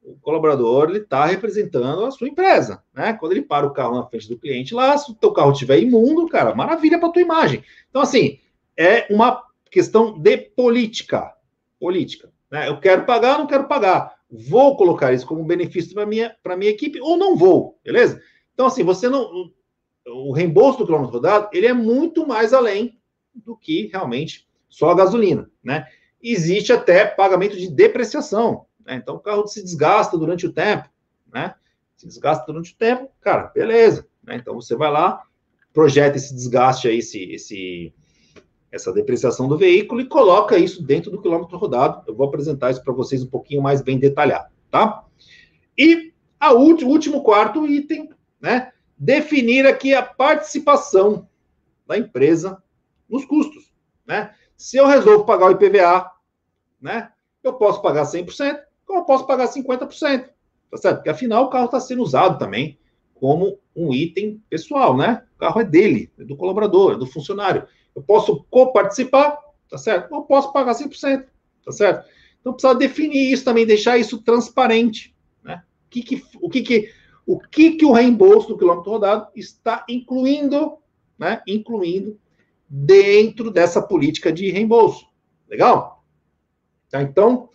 [0.06, 3.12] o colaborador ele está representando a sua empresa, né?
[3.14, 5.80] Quando ele para o carro na frente do cliente lá, se o teu carro estiver
[5.80, 7.64] imundo, cara, maravilha para tua imagem.
[7.90, 8.38] Então assim,
[8.76, 11.34] é uma questão de política,
[11.80, 12.32] política.
[12.50, 12.68] Né?
[12.68, 14.14] Eu quero pagar, não quero pagar.
[14.30, 18.22] Vou colocar isso como benefício para minha para minha equipe ou não vou, beleza?
[18.54, 19.50] Então assim, você não
[20.08, 22.96] o reembolso do quilômetro rodado ele é muito mais além
[23.34, 25.86] do que realmente só a gasolina, né?
[26.32, 28.66] Existe até pagamento de depreciação.
[28.84, 28.96] Né?
[28.96, 30.88] Então, o carro se desgasta durante o tempo,
[31.32, 31.54] né?
[31.96, 34.06] Se desgasta durante o tempo, cara, beleza.
[34.22, 34.36] Né?
[34.36, 35.22] Então, você vai lá,
[35.72, 37.94] projeta esse desgaste aí, esse, esse,
[38.70, 42.02] essa depreciação do veículo e coloca isso dentro do quilômetro rodado.
[42.06, 45.04] Eu vou apresentar isso para vocês um pouquinho mais bem detalhado, tá?
[45.76, 48.10] E a último, último quarto item,
[48.40, 48.72] né?
[48.98, 51.28] Definir aqui a participação
[51.86, 52.62] da empresa
[53.08, 53.70] nos custos,
[54.06, 54.34] né?
[54.56, 56.10] Se eu resolvo pagar o IPVA,
[56.86, 57.10] né?
[57.42, 59.88] Eu posso pagar 100%, como eu posso pagar 50%,
[60.70, 60.96] tá certo?
[60.96, 62.78] Porque afinal o carro está sendo usado também
[63.14, 65.24] como um item pessoal, né?
[65.34, 67.66] O carro é dele, é do colaborador, é do funcionário.
[67.94, 69.36] Eu posso coparticipar,
[69.68, 70.14] tá certo?
[70.14, 71.26] Eu posso pagar 100%,
[71.64, 72.08] tá certo?
[72.40, 75.64] Então precisa definir isso também, deixar isso transparente, né?
[75.86, 76.92] O que que, o que, que,
[77.26, 80.78] o, que, que o reembolso do quilômetro rodado está incluindo,
[81.18, 81.42] né?
[81.48, 82.16] Incluindo
[82.68, 85.04] dentro dessa política de reembolso.
[85.48, 85.95] Legal?
[86.90, 87.02] Tá?
[87.02, 87.48] Então,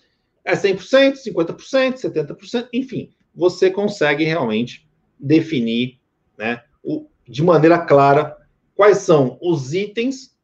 [0.43, 4.87] é 100%, 50%, 70%, enfim, você consegue realmente
[5.19, 5.99] definir
[6.37, 8.37] né, o, de maneira clara
[8.75, 10.35] quais são os itens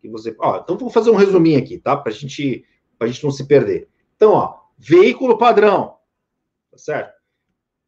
[0.00, 0.34] que você.
[0.38, 1.96] Ó, então, vou fazer um resuminho aqui, tá?
[1.96, 2.64] Para gente,
[3.00, 3.88] a gente não se perder.
[4.14, 5.96] Então, ó, veículo padrão,
[6.70, 7.16] tá certo?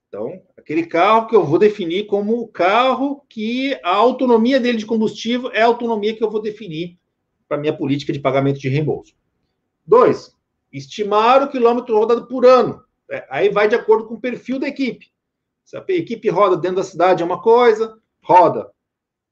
[0.08, 4.86] Então, aquele carro que eu vou definir como o carro que a autonomia dele de
[4.86, 6.98] combustível é a autonomia que eu vou definir
[7.46, 9.14] para minha política de pagamento de reembolso.
[9.86, 10.34] Dois,
[10.72, 12.82] estimar o quilômetro rodado por ano.
[13.10, 15.10] É, aí vai de acordo com o perfil da equipe.
[15.64, 18.70] Se a equipe roda dentro da cidade é uma coisa, roda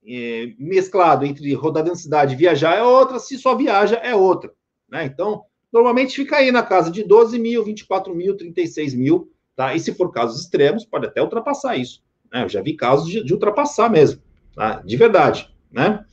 [0.07, 4.15] é, mesclado entre rodar dentro da cidade e viajar é outra, se só viaja é
[4.15, 4.53] outra.
[4.89, 5.05] Né?
[5.05, 9.75] Então, normalmente fica aí na casa de 12 mil, 24 mil, 36 mil Tá?
[9.75, 12.03] E se for casos extremos, pode até ultrapassar isso.
[12.31, 12.45] Né?
[12.45, 14.21] Eu já vi casos de, de ultrapassar mesmo,
[14.55, 14.83] tá?
[14.85, 15.51] de verdade.
[15.73, 16.05] Né?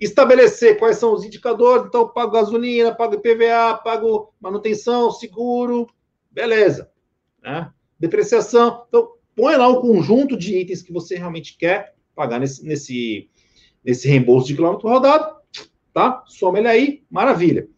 [0.00, 5.86] Estabelecer quais são os indicadores, então pago gasolina, pago IPVA, pago manutenção, seguro,
[6.30, 6.90] beleza.
[7.42, 7.70] Né?
[7.98, 8.84] Depreciação.
[8.88, 13.28] Então, põe lá um conjunto de itens que você realmente quer pagar nesse, nesse,
[13.84, 15.36] nesse reembolso de quilômetro rodado.
[15.92, 16.22] tá?
[16.26, 17.68] Soma ele aí, maravilha.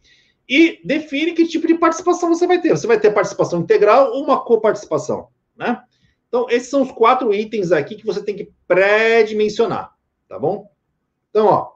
[0.49, 2.71] E define que tipo de participação você vai ter.
[2.71, 5.83] Você vai ter participação integral ou uma coparticipação, né?
[6.29, 9.95] Então, esses são os quatro itens aqui que você tem que pré-dimensionar,
[10.29, 10.67] tá bom?
[11.29, 11.73] Então, ó,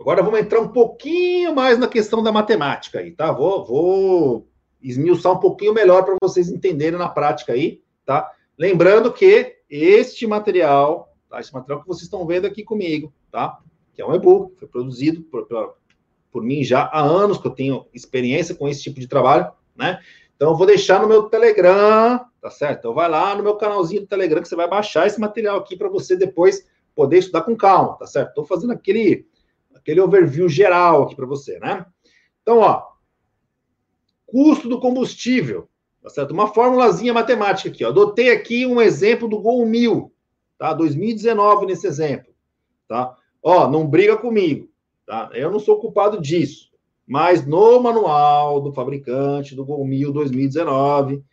[0.00, 3.30] agora vamos entrar um pouquinho mais na questão da matemática aí, tá?
[3.30, 4.48] Vou, vou
[4.82, 8.32] esmiuçar um pouquinho melhor para vocês entenderem na prática aí, tá?
[8.58, 11.38] Lembrando que este material, tá?
[11.38, 13.58] Esse material que vocês estão vendo aqui comigo, tá?
[13.94, 15.74] Que é um e-book, foi produzido por, por,
[16.32, 20.00] por mim já há anos, que eu tenho experiência com esse tipo de trabalho, né?
[20.34, 22.78] Então, eu vou deixar no meu Telegram, tá certo?
[22.78, 25.76] Então, vai lá no meu canalzinho do Telegram que você vai baixar esse material aqui
[25.76, 28.28] para você depois poder estudar com calma, tá certo?
[28.30, 29.26] Estou fazendo aquele,
[29.90, 31.84] aquele overview geral aqui para você, né?
[32.42, 32.90] Então, ó,
[34.24, 35.68] custo do combustível,
[36.00, 36.30] tá certo?
[36.30, 37.88] Uma formulazinha matemática aqui, ó.
[37.88, 40.12] Adotei aqui um exemplo do Gol 1000,
[40.56, 40.72] tá?
[40.72, 42.32] 2019 nesse exemplo,
[42.86, 43.16] tá?
[43.42, 44.70] Ó, não briga comigo,
[45.04, 45.28] tá?
[45.34, 46.70] Eu não sou culpado disso,
[47.04, 51.24] mas no manual do fabricante do Gol 1000 2019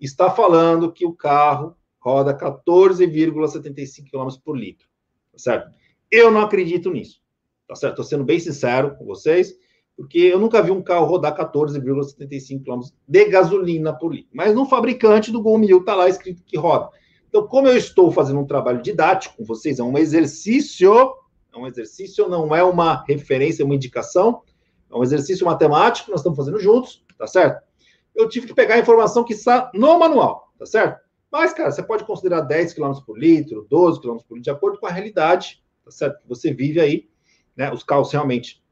[0.00, 4.86] está falando que o carro roda 14,75 km por litro,
[5.32, 5.74] tá certo?
[6.08, 7.23] Eu não acredito nisso,
[7.68, 7.92] tá certo?
[7.92, 9.54] Estou sendo bem sincero com vocês
[9.96, 14.30] porque eu nunca vi um carro rodar 14,75 km de gasolina por litro.
[14.32, 16.90] Mas no fabricante do Gol 1000 está lá escrito que roda.
[17.28, 20.92] Então, como eu estou fazendo um trabalho didático com vocês, é um exercício,
[21.52, 24.42] é um exercício, não é uma referência, é uma indicação,
[24.90, 27.62] é um exercício matemático nós estamos fazendo juntos, tá certo?
[28.14, 31.00] Eu tive que pegar a informação que está no manual, tá certo?
[31.30, 34.78] Mas, cara, você pode considerar 10 km por litro, 12 km por litro, de acordo
[34.78, 36.20] com a realidade, tá certo?
[36.22, 37.08] Que você vive aí,
[37.56, 37.72] né?
[37.72, 38.62] Os carros realmente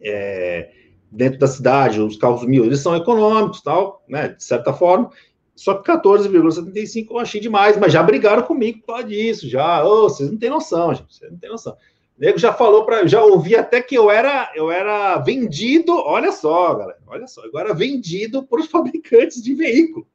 [0.00, 0.70] é,
[1.10, 5.10] dentro da cidade, os carros mil, eles são econômicos, tal, né, de certa forma,
[5.54, 10.08] só que 14,75 eu achei demais, mas já brigaram comigo por causa disso, já, oh,
[10.08, 11.72] vocês não têm noção, gente, vocês não têm noção.
[11.72, 16.32] O nego já falou para, já ouvi até que eu era, eu era vendido, olha
[16.32, 20.06] só, galera, olha só, agora vendido os fabricantes de veículo,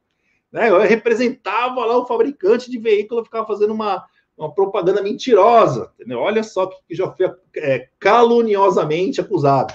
[0.50, 0.68] né?
[0.68, 4.04] Eu representava lá o fabricante de veículo, eu ficava fazendo uma,
[4.42, 5.92] uma propaganda mentirosa.
[5.94, 6.18] Entendeu?
[6.18, 9.74] Olha só que já foi é, caluniosamente acusado.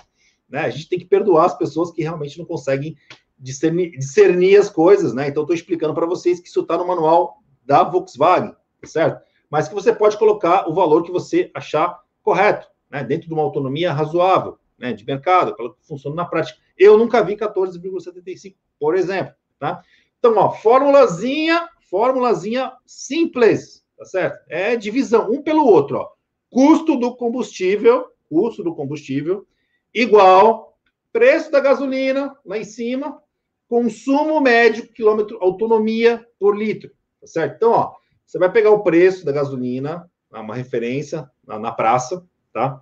[0.49, 0.61] Né?
[0.61, 2.95] A gente tem que perdoar as pessoas que realmente não conseguem
[3.37, 5.13] discernir, discernir as coisas.
[5.13, 5.27] Né?
[5.27, 9.21] Então, estou explicando para vocês que isso está no manual da Volkswagen, certo?
[9.49, 13.03] Mas que você pode colocar o valor que você achar correto, né?
[13.03, 14.93] dentro de uma autonomia razoável né?
[14.93, 16.59] de mercado, que funciona na prática.
[16.77, 19.33] Eu nunca vi 14,75, por exemplo.
[19.59, 19.81] Tá?
[20.19, 24.43] Então, ó, formulazinha, formulazinha simples, tá certo?
[24.47, 26.09] É divisão, um pelo outro, ó.
[26.49, 29.45] Custo do combustível, custo do combustível,
[29.93, 30.77] igual
[31.11, 33.21] preço da gasolina, lá em cima,
[33.67, 37.55] consumo médio, quilômetro, autonomia por litro, tá certo?
[37.55, 37.93] Então, ó,
[38.25, 42.81] você vai pegar o preço da gasolina, uma referência na, na praça, tá?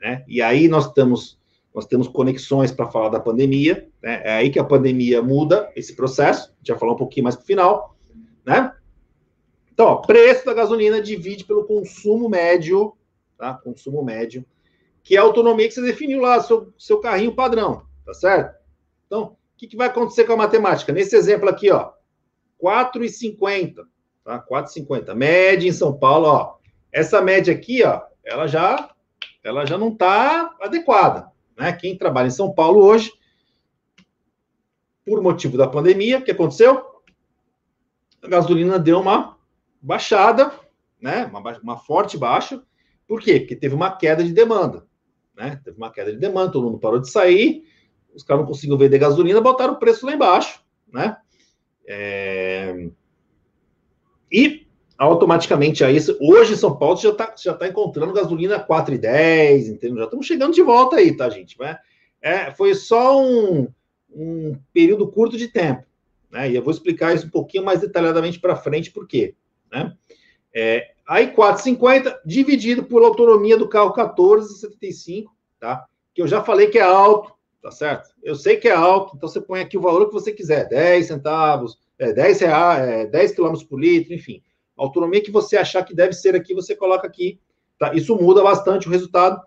[0.00, 0.24] Né?
[0.28, 1.42] E aí nós temos
[1.74, 4.22] nós temos conexões para falar da pandemia, né?
[4.22, 7.46] É aí que a pandemia muda esse processo, vai falar um pouquinho mais para o
[7.46, 7.96] final,
[8.46, 8.72] né?
[9.74, 12.96] Então, ó, preço da gasolina divide pelo consumo médio,
[13.36, 13.54] tá?
[13.54, 14.46] Consumo médio,
[15.02, 18.56] que é a autonomia que você definiu lá, seu, seu carrinho padrão, tá certo?
[19.06, 20.92] Então, o que, que vai acontecer com a matemática?
[20.92, 21.90] Nesse exemplo aqui, ó,
[22.62, 23.84] 4,50,
[24.24, 24.46] tá?
[24.48, 25.12] 4,50.
[25.12, 26.54] Média em São Paulo, ó.
[26.92, 28.94] Essa média aqui, ó, ela já,
[29.42, 31.72] ela já não está adequada, né?
[31.72, 33.12] Quem trabalha em São Paulo hoje,
[35.04, 36.94] por motivo da pandemia, o que aconteceu?
[38.22, 39.34] A gasolina deu uma
[39.84, 40.52] baixada,
[41.00, 41.26] né?
[41.26, 42.62] Uma, uma forte baixa.
[43.06, 43.40] Por quê?
[43.40, 44.86] Porque teve uma queda de demanda.
[45.36, 45.60] Né?
[45.62, 47.64] Teve uma queda de demanda, todo mundo parou de sair,
[48.14, 50.64] os caras não conseguiam vender gasolina, botaram o preço lá embaixo.
[50.90, 51.16] Né?
[51.86, 52.88] É...
[54.30, 54.66] E
[54.96, 59.98] automaticamente aí, hoje em São Paulo já está já tá encontrando gasolina 4,10, entendeu?
[59.98, 61.56] Já estamos chegando de volta aí, tá, gente?
[62.22, 63.68] É, foi só um,
[64.10, 65.84] um período curto de tempo.
[66.30, 66.52] Né?
[66.52, 69.34] E eu vou explicar isso um pouquinho mais detalhadamente para frente, por quê?
[69.74, 69.92] Né?
[70.54, 75.24] É, aí 4,50 dividido por autonomia do carro 14,75,
[75.58, 75.84] tá?
[76.14, 78.10] Que eu já falei que é alto, tá certo?
[78.22, 81.06] Eu sei que é alto, então você põe aqui o valor que você quiser, 10
[81.06, 84.40] centavos, é, 10 reais, é, 10 quilômetros por litro, enfim.
[84.78, 87.40] A autonomia que você achar que deve ser aqui, você coloca aqui,
[87.76, 87.92] tá?
[87.92, 89.40] Isso muda bastante o resultado,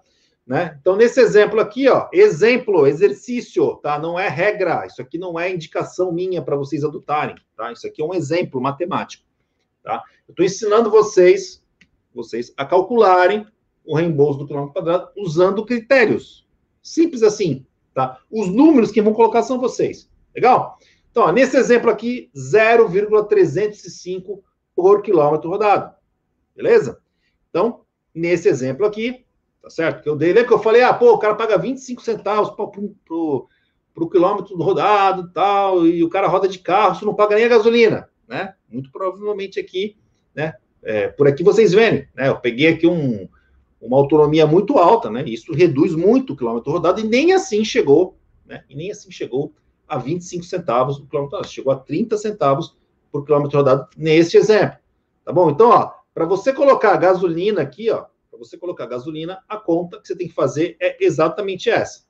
[0.46, 0.78] né?
[0.82, 3.98] Então, nesse exemplo aqui, ó, exemplo, exercício, tá?
[3.98, 7.72] Não é regra, isso aqui não é indicação minha para vocês adotarem, tá?
[7.72, 9.26] Isso aqui é um exemplo matemático.
[9.88, 10.04] Tá?
[10.28, 11.63] Eu estou ensinando vocês,
[12.13, 13.48] vocês a calcularem
[13.86, 16.46] o reembolso do quilômetro quadrado usando critérios.
[16.82, 17.66] Simples assim.
[17.94, 18.20] Tá?
[18.30, 20.10] Os números que vão colocar são vocês.
[20.36, 20.78] Legal?
[21.10, 24.44] Então, ó, nesse exemplo aqui, 0,305
[24.76, 25.96] por quilômetro rodado.
[26.56, 27.02] Beleza?
[27.50, 27.82] Então,
[28.13, 29.26] nesse exemplo aqui,
[29.62, 30.04] tá certo?
[30.04, 32.66] Que eu dei, lembra que eu falei, ah, pô, o cara paga 25 centavos para
[32.66, 33.48] o quilômetro
[34.12, 38.08] quilômetro rodado tal, e o cara roda de carro, você não paga nem a gasolina,
[38.28, 38.54] né?
[38.70, 39.98] Muito provavelmente aqui,
[40.38, 40.54] né?
[40.84, 42.30] É, por aqui vocês verem, né?
[42.30, 43.28] Eu peguei aqui um,
[43.82, 45.23] uma autonomia muito alta, né?
[45.28, 48.63] Isso reduz muito o quilômetro rodado e nem assim chegou, né?
[48.69, 49.52] E nem assim chegou
[49.88, 52.78] a 25 centavos por quilômetro rodado, chegou a 30 centavos
[53.12, 54.78] por quilômetro rodado neste exemplo,
[55.26, 55.50] tá bom?
[55.50, 60.00] Então, ó, para você colocar a gasolina aqui, ó, para você colocar gasolina, a conta
[60.00, 62.04] que você tem que fazer é exatamente essa,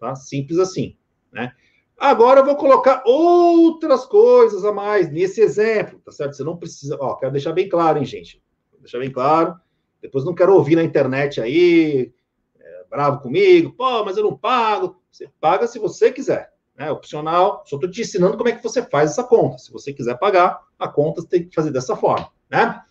[0.00, 0.16] tá?
[0.16, 0.96] Simples assim,
[1.30, 1.52] né?
[1.98, 6.36] Agora eu vou colocar outras coisas a mais nesse exemplo, tá certo?
[6.36, 8.42] Você não precisa, ó, quero deixar bem claro, hein, gente?
[8.72, 9.54] Vou deixar bem claro.
[10.02, 12.12] Depois não quero ouvir na internet aí,
[12.60, 15.00] é, bravo comigo, pô, mas eu não pago.
[15.10, 16.90] Você paga se você quiser, né?
[16.90, 17.62] Opcional.
[17.64, 19.58] Só estou te ensinando como é que você faz essa conta.
[19.58, 22.82] Se você quiser pagar, a conta você tem que fazer dessa forma, né?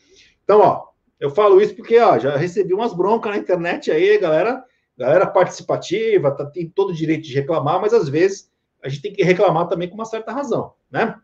[0.44, 0.88] Então, ó,
[1.20, 4.63] eu falo isso porque, ó, já recebi umas broncas na internet aí, galera,
[4.98, 8.52] galera participativa, tá, tem todo o direito de reclamar, mas às vezes
[8.84, 11.15] a gente tem que reclamar também com uma certa razão, né?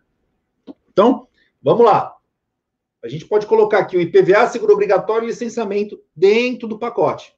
[0.91, 1.27] Então,
[1.61, 2.15] vamos lá.
[3.03, 7.35] A gente pode colocar aqui o IPVA, seguro obrigatório e licenciamento dentro do pacote.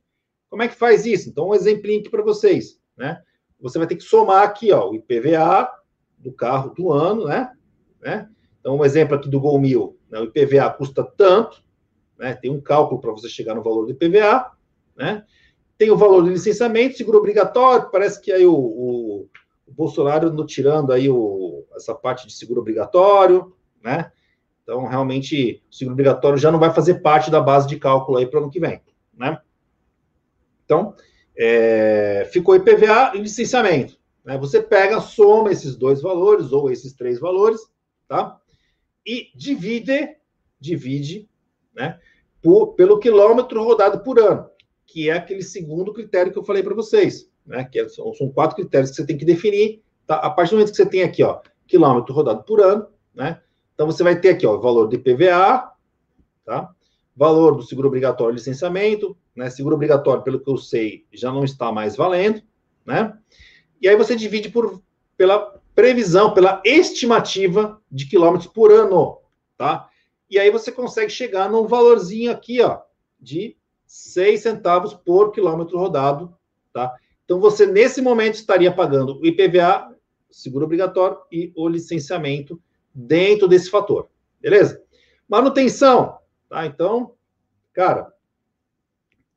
[0.49, 1.29] Como é que faz isso?
[1.29, 3.21] Então, um exemplinho aqui para vocês, né?
[3.59, 5.69] Você vai ter que somar aqui, ó, o IPVA
[6.17, 7.51] do carro do ano, né?
[7.99, 8.29] né?
[8.59, 10.19] Então, um exemplo aqui do Gol Mil, né?
[10.19, 11.63] o IPVA custa tanto,
[12.17, 12.33] né?
[12.33, 14.51] Tem um cálculo para você chegar no valor do IPVA,
[14.95, 15.25] né?
[15.77, 19.29] Tem o valor do licenciamento, seguro obrigatório, parece que aí o, o
[19.71, 24.11] o Bolsonaro no tirando aí o, essa parte de seguro obrigatório, né?
[24.61, 28.27] Então, realmente, o seguro obrigatório já não vai fazer parte da base de cálculo aí
[28.27, 28.81] para o ano que vem,
[29.13, 29.41] né?
[30.65, 30.93] Então,
[31.35, 33.97] é, ficou IPVA e licenciamento.
[34.23, 34.37] Né?
[34.37, 37.61] Você pega, soma esses dois valores, ou esses três valores,
[38.07, 38.39] tá?
[39.05, 40.17] E divide,
[40.59, 41.27] divide,
[41.73, 41.99] né?
[42.41, 44.49] Por, pelo quilômetro rodado por ano,
[44.85, 47.65] que é aquele segundo critério que eu falei para vocês né?
[47.65, 49.83] Que é, são, são, quatro critérios que você tem que definir.
[50.07, 50.15] Tá?
[50.15, 53.41] A partir do momento que você tem aqui, ó, quilômetro rodado por ano, né?
[53.73, 55.71] Então você vai ter aqui, ó, valor do IPVA,
[56.45, 56.71] tá?
[57.15, 59.49] Valor do seguro obrigatório licenciamento, né?
[59.49, 62.41] Seguro obrigatório, pelo que eu sei, já não está mais valendo,
[62.85, 63.17] né?
[63.81, 64.81] E aí você divide por,
[65.17, 69.19] pela previsão, pela estimativa de quilômetros por ano,
[69.57, 69.89] tá?
[70.29, 72.79] E aí você consegue chegar num valorzinho aqui, ó,
[73.19, 76.33] de 6 centavos por quilômetro rodado,
[76.71, 76.95] tá?
[77.31, 79.95] Então, você, nesse momento, estaria pagando o IPVA,
[80.29, 82.61] seguro obrigatório, e o licenciamento
[82.93, 84.09] dentro desse fator.
[84.41, 84.83] Beleza?
[85.29, 86.17] Manutenção.
[86.49, 86.65] Tá?
[86.65, 87.13] Então,
[87.71, 88.11] cara,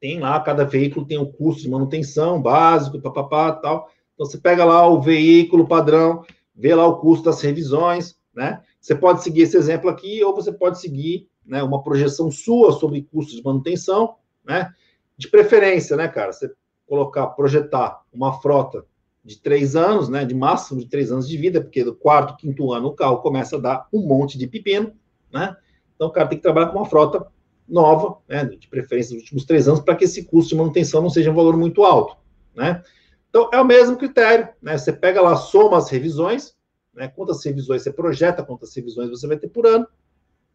[0.00, 3.88] tem lá, cada veículo tem um custo de manutenção básico, papapá, tal.
[4.14, 8.60] Então, você pega lá o veículo padrão, vê lá o custo das revisões, né?
[8.80, 13.02] Você pode seguir esse exemplo aqui, ou você pode seguir né, uma projeção sua sobre
[13.02, 14.74] custos de manutenção, né?
[15.16, 16.32] De preferência, né, cara?
[16.32, 16.52] Você
[16.86, 18.84] colocar, projetar uma frota
[19.24, 22.72] de três anos, né, de máximo de três anos de vida, porque do quarto, quinto
[22.72, 24.92] ano o carro começa a dar um monte de pepino,
[25.32, 25.56] né?
[25.94, 27.26] Então o cara tem que trabalhar com uma frota
[27.66, 31.08] nova, né, de preferência nos últimos três anos, para que esse custo de manutenção não
[31.08, 32.16] seja um valor muito alto,
[32.54, 32.82] né?
[33.30, 34.76] Então é o mesmo critério, né?
[34.76, 36.54] Você pega lá, soma as revisões,
[36.92, 37.08] né?
[37.08, 39.86] Quantas revisões você projeta, quantas revisões você vai ter por ano,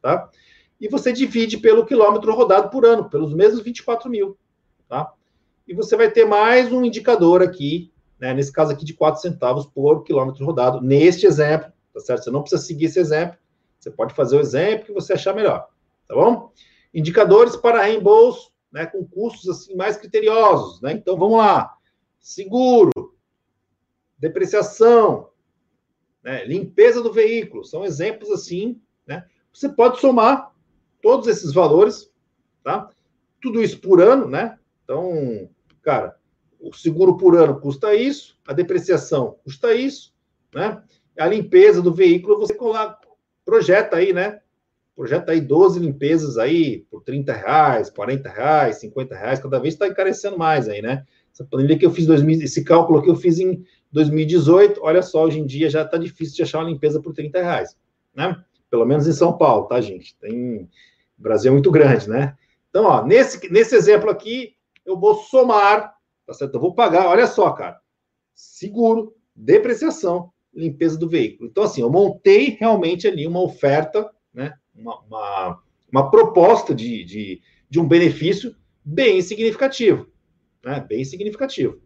[0.02, 0.30] tá?
[0.80, 4.38] E você divide pelo quilômetro rodado por ano, pelos mesmos 24 mil,
[4.88, 5.12] tá?
[5.70, 9.68] E você vai ter mais um indicador aqui, né, nesse caso aqui de 4 centavos
[9.68, 12.24] por quilômetro rodado, neste exemplo, tá certo?
[12.24, 13.38] Você não precisa seguir esse exemplo,
[13.80, 15.70] você pode fazer o exemplo que você achar melhor,
[16.08, 16.52] tá bom?
[16.92, 20.92] Indicadores para reembolso, né, com custos assim mais criteriosos, né?
[20.92, 21.78] Então vamos lá.
[22.20, 23.16] Seguro,
[24.18, 25.30] depreciação,
[26.24, 29.24] né, limpeza do veículo, são exemplos assim, né?
[29.54, 30.52] Você pode somar
[31.00, 32.12] todos esses valores,
[32.64, 32.90] tá?
[33.40, 34.58] Tudo isso por ano, né?
[34.84, 35.48] Então,
[35.89, 36.15] cara,
[36.60, 40.13] o seguro por ano custa isso, a depreciação custa isso,
[40.54, 40.84] né?
[41.17, 42.56] A limpeza do veículo você
[43.43, 44.39] projeta aí, né?
[44.95, 49.88] Projeta aí 12 limpezas aí por 30 reais, 40 reais, 50 reais, cada vez está
[49.88, 51.08] encarecendo mais aí, né?
[51.33, 55.23] Essa planilha que eu fiz 2000, esse cálculo que eu fiz em 2018, olha só,
[55.23, 57.75] hoje em dia já está difícil de achar uma limpeza por 30 reais,
[58.13, 58.40] né?
[58.69, 60.15] Pelo menos em São Paulo, tá, gente?
[60.19, 60.69] Tem...
[61.17, 62.35] O Brasil é muito grande, né?
[62.69, 64.54] Então, ó, nesse, nesse exemplo aqui,
[64.90, 65.94] eu vou somar,
[66.25, 66.56] tá certo?
[66.56, 67.79] Eu vou pagar, olha só, cara,
[68.33, 71.50] seguro, depreciação, limpeza do veículo.
[71.50, 74.54] Então, assim, eu montei realmente ali uma oferta, né?
[74.73, 80.08] Uma, uma, uma proposta de, de, de um benefício bem significativo,
[80.63, 80.79] né?
[80.81, 81.79] Bem significativo,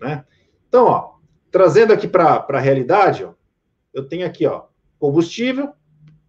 [0.00, 0.24] né?
[0.68, 1.18] Então, ó,
[1.50, 3.34] trazendo aqui para a realidade, ó,
[3.92, 4.66] eu tenho aqui, ó,
[4.98, 5.72] combustível,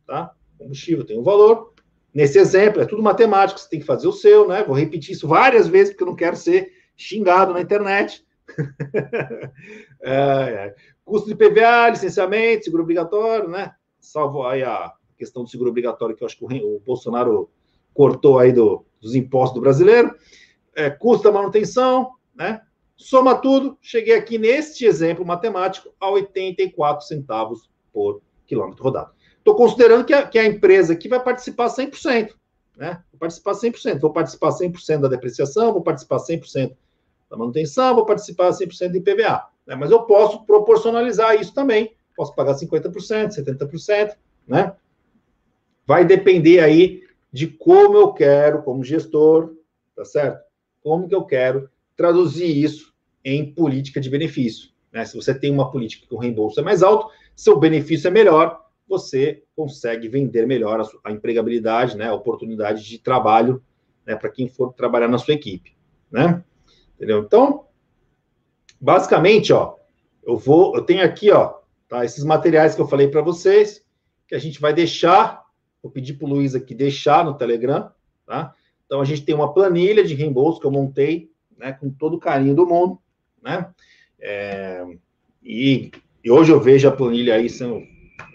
[0.05, 0.33] tá?
[0.57, 1.73] Combustível tem um valor,
[2.13, 4.63] nesse exemplo, é tudo matemático, você tem que fazer o seu, né?
[4.63, 8.25] Vou repetir isso várias vezes, porque eu não quero ser xingado na internet.
[10.01, 10.75] é, é.
[11.05, 13.73] Custo de PVA, licenciamento, seguro obrigatório, né?
[13.99, 17.49] Salvo aí a questão do seguro obrigatório, que eu acho que o Bolsonaro
[17.93, 20.15] cortou aí do, dos impostos do brasileiro.
[20.75, 22.61] É, custo da manutenção, né?
[22.95, 29.13] Soma tudo, cheguei aqui neste exemplo matemático a 84 centavos por quilômetro rodado.
[29.49, 32.35] Estou considerando que a, que a, empresa aqui vai participar 100%,
[32.77, 33.01] né?
[33.11, 36.75] Vou participar 100%, vou participar 100% da depreciação, vou participar 100%
[37.31, 39.47] da manutenção, vou participar 100% do IPVA.
[39.65, 39.73] Né?
[39.73, 42.91] Mas eu posso proporcionalizar isso também, posso pagar 50%,
[43.43, 44.15] 70%,
[44.47, 44.75] né?
[45.83, 47.01] Vai depender aí
[47.33, 49.55] de como eu quero, como gestor,
[49.95, 50.43] tá certo?
[50.83, 52.93] Como que eu quero traduzir isso
[53.25, 54.69] em política de benefício.
[54.93, 55.05] Né?
[55.05, 58.68] Se você tem uma política que o reembolso é mais alto, seu benefício é melhor,
[58.89, 62.09] você consegue vender melhor a, empregabilidade, né?
[62.09, 63.63] a oportunidade de trabalho
[64.05, 64.15] né?
[64.15, 65.77] para quem for trabalhar na sua equipe.
[66.11, 66.43] Né?
[66.95, 67.23] Entendeu?
[67.23, 67.65] Então,
[68.81, 69.75] basicamente, ó,
[70.23, 73.85] eu vou, eu tenho aqui, ó, tá, esses materiais que eu falei para vocês,
[74.27, 75.45] que a gente vai deixar,
[75.81, 77.91] vou pedir para o Luiz aqui deixar no Telegram,
[78.25, 78.53] tá?
[78.85, 82.19] Então, a gente tem uma planilha de reembolso que eu montei, né, com todo o
[82.19, 82.99] carinho do mundo,
[83.41, 83.69] né?
[84.19, 84.83] É,
[85.43, 85.91] e,
[86.23, 87.81] e, hoje eu vejo a planilha aí sendo,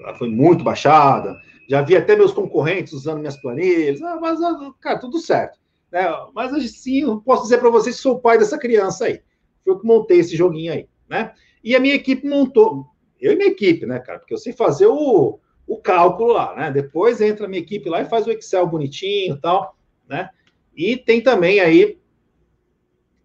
[0.05, 1.37] ela foi muito baixada,
[1.69, 5.59] já vi até meus concorrentes usando minhas planilhas, ah, mas, ah, cara, tudo certo.
[5.91, 6.05] Né?
[6.35, 9.21] Mas assim, eu posso dizer para vocês que sou o pai dessa criança aí.
[9.65, 11.33] Foi eu que montei esse joguinho aí, né?
[11.63, 12.87] E a minha equipe montou,
[13.19, 14.19] eu e minha equipe, né, cara?
[14.19, 16.71] Porque eu sei fazer o, o cálculo lá, né?
[16.71, 19.75] Depois entra a minha equipe lá e faz o Excel bonitinho e tal,
[20.07, 20.29] né?
[20.77, 21.99] E tem também aí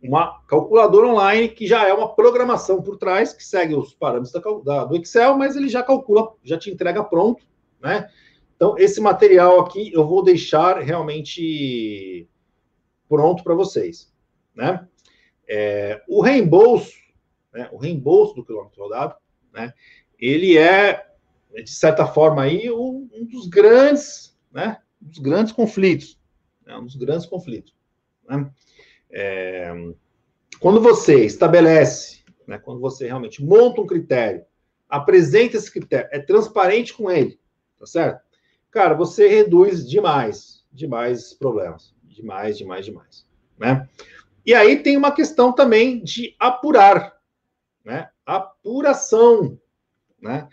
[0.01, 4.39] uma calculadora online que já é uma programação por trás, que segue os parâmetros da,
[4.63, 7.43] da, do Excel, mas ele já calcula, já te entrega pronto,
[7.81, 8.09] né?
[8.55, 12.27] Então, esse material aqui eu vou deixar realmente
[13.07, 14.13] pronto para vocês,
[14.53, 14.87] né?
[15.47, 16.93] É, o reembolso,
[17.51, 19.15] né, o reembolso do quilômetro rodado,
[19.51, 19.73] né,
[20.19, 21.07] ele é,
[21.55, 26.19] de certa forma, aí, um, um dos grandes, né, um dos grandes conflitos,
[26.63, 27.73] né, um dos grandes conflitos.
[28.27, 28.51] Né?
[29.11, 29.73] É,
[30.59, 34.45] quando você estabelece, né, quando você realmente monta um critério,
[34.87, 37.39] apresenta esse critério, é transparente com ele,
[37.77, 38.21] tá certo?
[38.71, 43.25] Cara, você reduz demais, demais problemas demais, demais, demais,
[43.57, 43.87] né?
[44.45, 47.17] E aí tem uma questão também de apurar,
[47.83, 48.09] né?
[48.25, 49.59] Apuração,
[50.21, 50.47] né?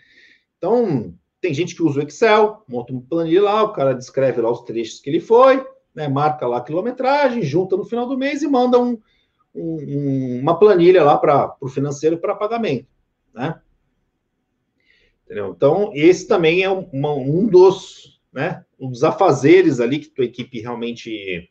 [0.57, 4.49] Então, tem gente que usa o Excel, monta um planilha lá, o cara descreve lá
[4.49, 5.65] os trechos que ele foi,
[5.97, 6.07] né?
[6.07, 8.99] Marca lá a quilometragem, junta no final do mês e manda um,
[9.53, 12.87] um, uma planilha lá para o financeiro para pagamento,
[13.33, 13.59] né?
[15.25, 15.53] Entendeu?
[15.57, 20.61] Então, esse também é uma, um dos, né, um dos afazeres ali que tua equipe
[20.61, 21.49] realmente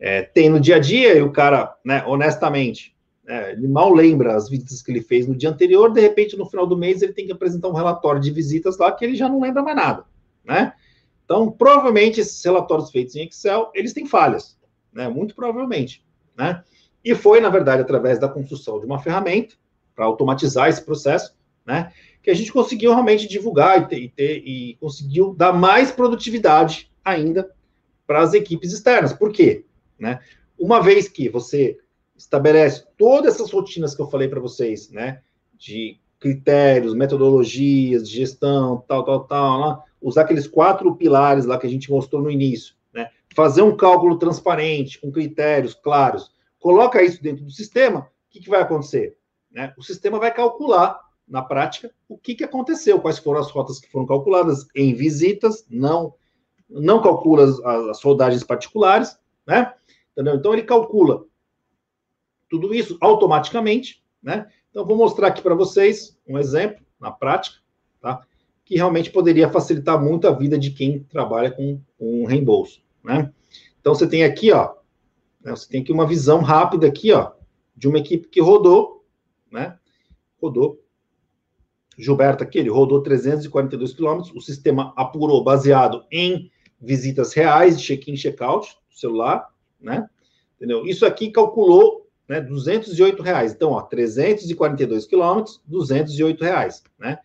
[0.00, 4.34] é, tem no dia a dia, e o cara, né, honestamente, é, ele mal lembra
[4.34, 7.12] as visitas que ele fez no dia anterior, de repente, no final do mês, ele
[7.12, 10.04] tem que apresentar um relatório de visitas lá que ele já não lembra mais nada,
[10.44, 10.74] né?
[11.26, 14.58] Então, provavelmente, esses relatórios feitos em Excel, eles têm falhas,
[14.90, 15.06] né?
[15.08, 16.02] Muito provavelmente,
[16.34, 16.64] né?
[17.04, 19.54] E foi, na verdade, através da construção de uma ferramenta
[19.94, 21.92] para automatizar esse processo, né?
[22.22, 26.90] Que a gente conseguiu realmente divulgar e, ter, e, ter, e conseguiu dar mais produtividade
[27.04, 27.52] ainda
[28.06, 29.12] para as equipes externas.
[29.12, 29.66] Por quê?
[29.98, 30.20] né?
[30.58, 31.78] Uma vez que você
[32.16, 35.22] estabelece todas essas rotinas que eu falei para vocês, né?
[35.54, 41.70] De critérios, metodologias gestão, tal, tal, tal, lá, usar aqueles quatro pilares lá que a
[41.70, 43.10] gente mostrou no início, né?
[43.32, 48.50] Fazer um cálculo transparente, com critérios claros, coloca isso dentro do sistema, o que, que
[48.50, 49.16] vai acontecer?
[49.52, 49.72] Né?
[49.78, 53.90] O sistema vai calcular, na prática, o que, que aconteceu, quais foram as rotas que
[53.90, 56.14] foram calculadas em visitas, não,
[56.68, 57.60] não calcula as,
[57.90, 59.16] as rodagens particulares,
[59.46, 59.72] né?
[60.12, 60.34] Entendeu?
[60.34, 61.24] Então ele calcula
[62.48, 64.48] tudo isso automaticamente, né?
[64.76, 67.56] Então vou mostrar aqui para vocês um exemplo na prática,
[67.98, 68.20] tá?
[68.62, 73.32] Que realmente poderia facilitar muito a vida de quem trabalha com, com reembolso, né?
[73.80, 74.74] Então você tem aqui, ó,
[75.42, 75.52] né?
[75.52, 77.32] você tem aqui uma visão rápida aqui, ó,
[77.74, 79.02] de uma equipe que rodou,
[79.50, 79.78] né?
[80.38, 80.84] Rodou.
[81.96, 88.76] Gilberto aqui, ele rodou 342 quilômetros, o sistema apurou baseado em visitas reais, check-in, check-out,
[88.90, 89.48] celular,
[89.80, 90.06] né?
[90.56, 90.86] Entendeu?
[90.86, 93.52] Isso aqui calculou né, 208 reais.
[93.52, 97.18] Então, ó, 342 quilômetros, 208 reais, né?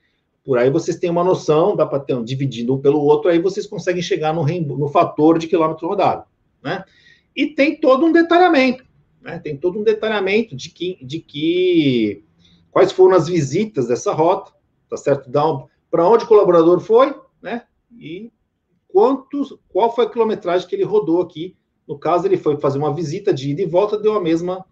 [0.44, 3.40] Por aí vocês têm uma noção, dá para ter um, dividindo um pelo outro, aí
[3.40, 6.26] vocês conseguem chegar no, no fator de quilômetro rodado,
[6.64, 6.84] né?
[7.36, 8.84] E tem todo um detalhamento,
[9.22, 9.40] né?
[9.40, 12.24] Tem todo um detalhamento de que, de que
[12.72, 14.52] quais foram as visitas dessa rota,
[14.90, 15.30] tá certo?
[15.92, 17.64] Para onde o colaborador foi, né?
[18.00, 18.32] E
[18.88, 21.56] quantos, qual foi a quilometragem que ele rodou aqui.
[21.88, 24.66] No caso, ele foi fazer uma visita de ida e volta, deu a mesma,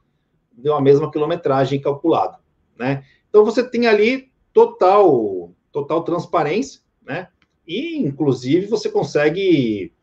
[0.60, 2.40] deu a mesma quilometragem calculada,
[2.78, 3.04] né?
[3.30, 7.30] Então você tem ali total, total transparência, né?
[7.68, 9.94] E inclusive você consegue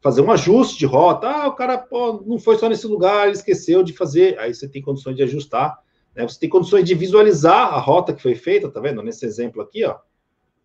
[0.00, 1.28] fazer um ajuste de rota.
[1.28, 4.38] Ah, o cara pô, não foi só nesse lugar, ele esqueceu de fazer.
[4.38, 5.78] Aí você tem condições de ajustar,
[6.14, 6.26] né?
[6.26, 9.02] Você tem condições de visualizar a rota que foi feita, tá vendo?
[9.02, 9.98] Nesse exemplo aqui, ó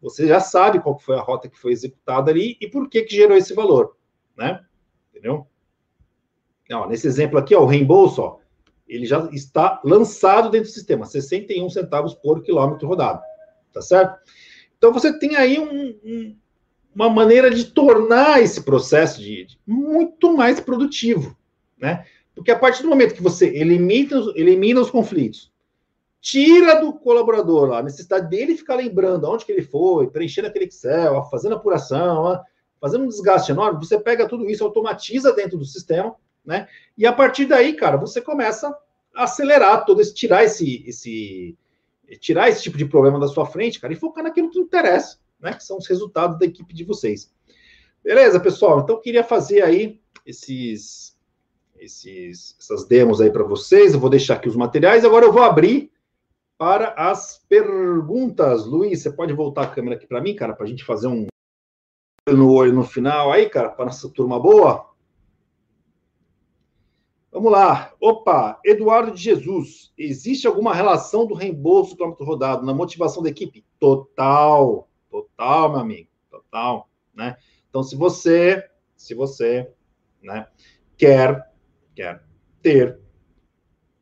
[0.01, 3.15] você já sabe qual foi a rota que foi executada ali e por que que
[3.15, 3.95] gerou esse valor,
[4.35, 4.65] né?
[5.11, 5.45] Entendeu?
[6.71, 8.37] Ó, nesse exemplo aqui, ó, o reembolso, ó,
[8.91, 13.21] ele já está lançado dentro do sistema, 61 centavos por quilômetro rodado,
[13.73, 14.19] tá certo?
[14.77, 16.35] Então você tem aí um, um,
[16.93, 21.37] uma maneira de tornar esse processo de, de, muito mais produtivo,
[21.79, 22.05] né?
[22.35, 25.51] Porque a partir do momento que você elimina, elimina os conflitos,
[26.19, 30.65] tira do colaborador lá a necessidade dele ficar lembrando aonde que ele foi, preenchendo aquele
[30.65, 32.39] Excel, fazendo apuração,
[32.79, 36.15] fazendo um desgaste enorme, você pega tudo isso, automatiza dentro do sistema,
[36.45, 36.67] né?
[36.97, 38.75] E a partir daí, cara, você começa
[39.13, 41.57] a acelerar todo esse, tirar esse, esse,
[42.19, 45.53] tirar esse tipo de problema da sua frente, cara, e focar naquilo que interessa, né?
[45.53, 47.31] Que são os resultados da equipe de vocês.
[48.03, 48.79] Beleza, pessoal?
[48.79, 51.15] Então queria fazer aí esses,
[51.79, 53.93] esses, essas demos aí para vocês.
[53.93, 55.05] Eu vou deixar aqui os materiais.
[55.05, 55.91] Agora eu vou abrir
[56.57, 58.65] para as perguntas.
[58.65, 61.27] Luiz, você pode voltar a câmera aqui para mim, cara, para a gente fazer um
[62.29, 64.90] no olho no final aí, cara, para nossa turma boa.
[67.31, 67.93] Vamos lá.
[68.01, 69.93] Opa, Eduardo de Jesus.
[69.97, 73.63] Existe alguma relação do reembolso do quilômetro rodado na motivação da equipe?
[73.79, 77.37] Total, total, meu amigo, total, né?
[77.69, 79.71] Então, se você, se você,
[80.21, 80.45] né,
[80.97, 81.49] quer,
[81.95, 82.21] quer
[82.61, 82.99] ter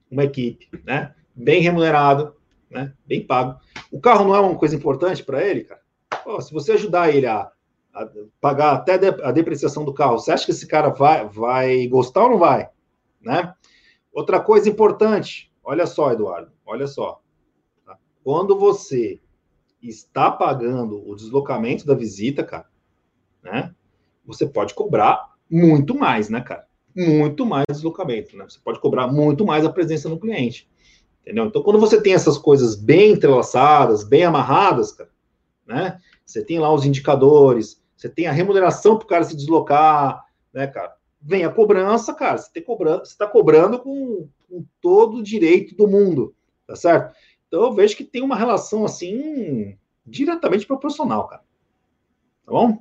[0.09, 2.33] uma equipe, né, bem remunerada,
[2.67, 2.93] né?
[3.05, 3.59] Bem pago.
[3.91, 5.81] O carro não é uma coisa importante para ele, cara?
[6.23, 7.51] Pô, se você ajudar ele a,
[7.93, 8.09] a
[8.41, 12.31] pagar até a depreciação do carro, você acha que esse cara vai, vai gostar ou
[12.31, 12.69] não vai?
[13.21, 13.53] Né?
[14.11, 17.21] Outra coisa importante, olha só, Eduardo, olha só.
[17.85, 17.97] Tá?
[18.23, 19.19] Quando você
[19.81, 22.67] está pagando o deslocamento da visita, cara,
[23.41, 23.73] né?
[24.25, 26.67] Você pode cobrar muito mais, né, cara?
[26.95, 28.45] Muito mais deslocamento, né?
[28.47, 30.69] Você pode cobrar muito mais a presença no cliente.
[31.21, 31.45] Entendeu?
[31.45, 35.09] Então, quando você tem essas coisas bem entrelaçadas, bem amarradas, cara,
[35.65, 35.99] né?
[36.25, 40.67] Você tem lá os indicadores, você tem a remuneração para o cara se deslocar, né,
[40.67, 40.95] cara?
[41.21, 42.37] Vem a cobrança, cara.
[42.37, 42.51] Você
[43.03, 46.33] está cobrando com, com todo o direito do mundo,
[46.65, 47.15] tá certo?
[47.47, 51.43] Então, eu vejo que tem uma relação assim diretamente proporcional, cara.
[52.45, 52.77] Tá bom?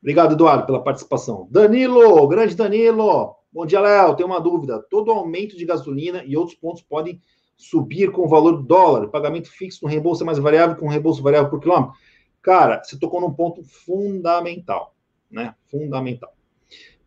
[0.00, 1.46] Obrigado, Eduardo, pela participação.
[1.50, 3.36] Danilo, grande Danilo.
[3.52, 4.16] Bom dia, Léo.
[4.16, 4.84] Tenho uma dúvida.
[4.90, 7.20] Todo aumento de gasolina e outros pontos podem
[7.60, 11.22] subir com o valor do dólar, pagamento fixo no reembolso é mais variável com reembolso
[11.22, 11.94] variável por quilômetro.
[12.40, 14.94] Cara, você tocou num ponto fundamental,
[15.30, 15.54] né?
[15.66, 16.32] Fundamental.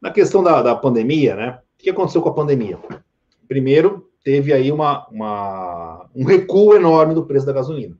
[0.03, 1.59] Na questão da, da pandemia, né?
[1.79, 2.77] O que aconteceu com a pandemia?
[3.47, 7.97] Primeiro, teve aí uma, uma, um recuo enorme do preço da gasolina.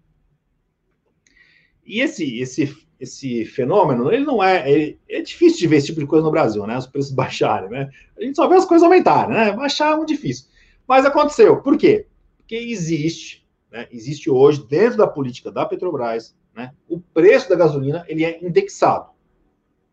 [1.85, 4.69] E esse, esse, esse fenômeno, ele não é.
[4.69, 6.77] Ele, é difícil de ver esse tipo de coisa no Brasil, né?
[6.77, 7.89] Os preços baixarem, né?
[8.17, 9.53] A gente só vê as coisas aumentarem, né?
[9.53, 10.47] Baixar é muito difícil.
[10.85, 11.61] Mas aconteceu.
[11.61, 12.07] Por quê?
[12.35, 18.03] Porque existe, né, existe hoje, dentro da política da Petrobras, né, o preço da gasolina
[18.09, 19.12] ele é indexado.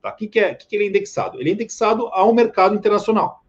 [0.01, 0.11] Tá?
[0.11, 1.41] O que, que, é, que, que ele é indexado?
[1.41, 3.45] Ele é indexado ao mercado internacional.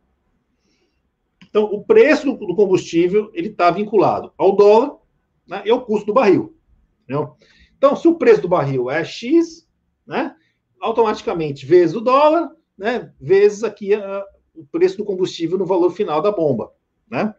[1.49, 4.97] Então, o preço do, combustível ele está vinculado ao dólar
[5.45, 6.55] né, e ao custo do barril.
[7.03, 7.35] Entendeu?
[7.77, 9.67] Então, se o preço do barril é X,
[10.05, 10.35] né,
[10.79, 14.25] automaticamente, vezes o dólar, né, vezes aqui a,
[14.55, 16.71] o preço do combustível no valor final da bomba.
[17.09, 17.33] Né?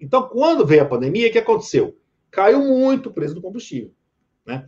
[0.00, 1.96] Então, quando veio a pandemia, o que aconteceu?
[2.30, 3.92] Caiu muito o preço do combustível.
[4.44, 4.64] Né?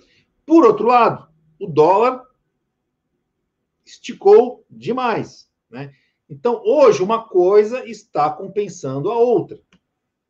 [0.46, 2.22] Por outro lado, o dólar
[3.84, 5.48] esticou demais.
[5.70, 5.92] Né?
[6.28, 9.58] Então, hoje, uma coisa está compensando a outra.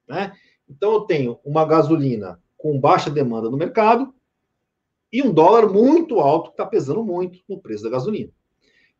[0.09, 0.33] Né?
[0.69, 4.15] Então, eu tenho uma gasolina com baixa demanda no mercado
[5.13, 8.33] e um dólar muito alto que está pesando muito no preço da gasolina.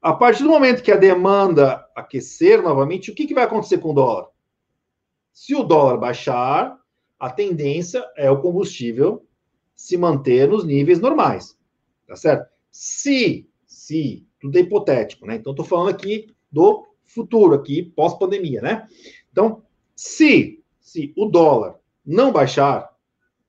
[0.01, 3.91] A partir do momento que a demanda aquecer novamente, o que, que vai acontecer com
[3.91, 4.29] o dólar?
[5.33, 6.77] Se o dólar baixar,
[7.19, 9.25] a tendência é o combustível
[9.75, 11.57] se manter nos níveis normais,
[12.07, 12.51] tá certo?
[12.71, 15.37] Se, se, tudo é hipotético, né?
[15.37, 18.89] Então, estou falando aqui do futuro, aqui, pós-pandemia, né?
[19.31, 19.63] Então,
[19.95, 22.93] se, se o dólar não baixar,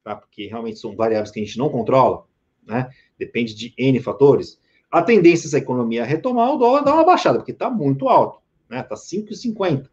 [0.03, 0.15] tá?
[0.15, 2.25] porque realmente são variáveis que a gente não controla,
[2.63, 2.91] né?
[3.17, 4.59] Depende de N fatores,
[4.91, 8.39] a tendência é a economia retomar, o dólar dá uma baixada, porque está muito alto,
[8.69, 8.81] né?
[8.81, 9.89] Está 5,50.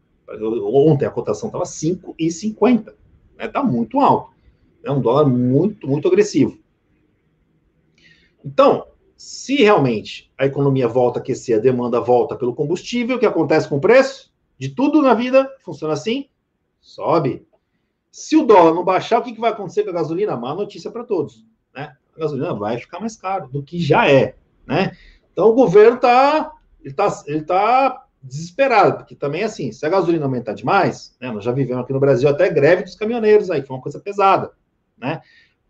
[0.63, 2.93] Ontem a cotação estava 5,50.
[3.39, 3.71] Está né?
[3.71, 4.31] muito alto.
[4.83, 6.59] É um dólar muito, muito agressivo.
[8.45, 8.85] Então,
[9.21, 13.69] Se realmente a economia volta a aquecer, a demanda volta pelo combustível, o que acontece
[13.69, 14.33] com o preço?
[14.57, 16.27] De tudo na vida funciona assim?
[16.79, 17.45] Sobe.
[18.11, 20.35] Se o dólar não baixar, o que, vai acontecer com a gasolina?
[20.35, 21.45] Má notícia para todos.
[21.71, 21.95] Né?
[22.15, 24.33] A gasolina vai ficar mais caro do que já é.
[24.65, 24.97] Né?
[25.31, 26.51] Então o governo está
[26.83, 31.43] ele tá, ele tá desesperado, porque também assim, se a gasolina aumentar demais, né, nós
[31.43, 34.51] já vivemos aqui no Brasil até greve dos caminhoneiros aí, foi uma coisa pesada,
[34.97, 35.21] né?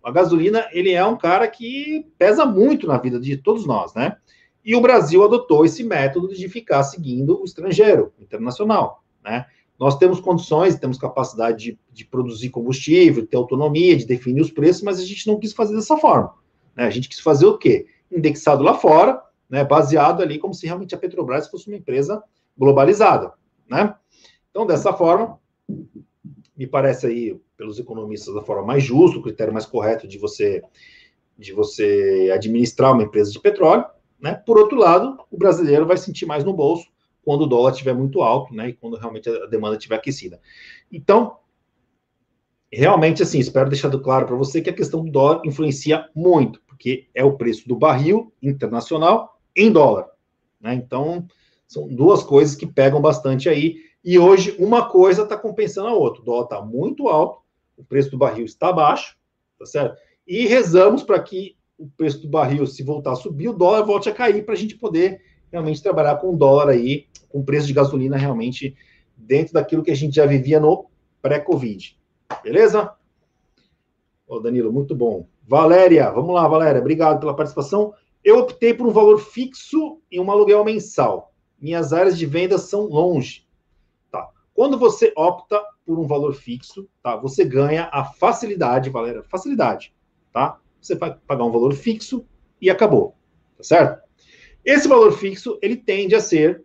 [0.03, 4.17] A gasolina, ele é um cara que pesa muito na vida de todos nós, né?
[4.63, 9.45] E o Brasil adotou esse método de ficar seguindo o estrangeiro, o internacional, né?
[9.81, 14.83] Nós temos condições, temos capacidade de, de, produzir combustível, ter autonomia, de definir os preços,
[14.83, 16.35] mas a gente não quis fazer dessa forma.
[16.75, 16.83] Né?
[16.83, 17.87] A gente quis fazer o quê?
[18.11, 19.63] Indexado lá fora, né?
[19.63, 22.21] baseado ali como se realmente a Petrobras fosse uma empresa
[22.55, 23.33] globalizada.
[23.67, 23.95] Né?
[24.51, 25.39] Então, dessa forma,
[26.61, 30.61] me parece aí, pelos economistas, da forma mais justa, o critério mais correto de você,
[31.35, 33.83] de você administrar uma empresa de petróleo.
[34.19, 34.35] Né?
[34.45, 36.85] Por outro lado, o brasileiro vai sentir mais no bolso
[37.23, 38.69] quando o dólar estiver muito alto, né?
[38.69, 40.39] E quando realmente a demanda estiver aquecida.
[40.91, 41.37] Então,
[42.71, 47.07] realmente, assim, espero deixar claro para você que a questão do dólar influencia muito, porque
[47.13, 50.07] é o preço do barril internacional em dólar,
[50.59, 50.75] né?
[50.75, 51.27] Então,
[51.67, 53.77] são duas coisas que pegam bastante aí.
[54.03, 56.21] E hoje, uma coisa está compensando a outra.
[56.21, 57.41] O dólar está muito alto,
[57.77, 59.15] o preço do barril está baixo,
[59.59, 59.97] tá certo?
[60.27, 64.09] E rezamos para que o preço do barril, se voltar a subir, o dólar volte
[64.09, 65.21] a cair para a gente poder
[65.51, 68.75] realmente trabalhar com dólar aí, com preço de gasolina realmente
[69.15, 70.89] dentro daquilo que a gente já vivia no
[71.21, 71.99] pré-Covid.
[72.43, 72.93] Beleza?
[74.27, 75.27] Ô, Danilo, muito bom.
[75.45, 77.93] Valéria, vamos lá, Valéria, obrigado pela participação.
[78.23, 81.33] Eu optei por um valor fixo e um aluguel mensal.
[81.59, 83.45] Minhas áreas de venda são longe.
[84.61, 87.15] Quando você opta por um valor fixo, tá?
[87.15, 89.91] Você ganha a facilidade, Valéria, facilidade,
[90.31, 90.59] tá?
[90.79, 92.23] Você vai pagar um valor fixo
[92.61, 93.15] e acabou,
[93.57, 94.03] tá certo?
[94.63, 96.63] Esse valor fixo, ele tende a ser,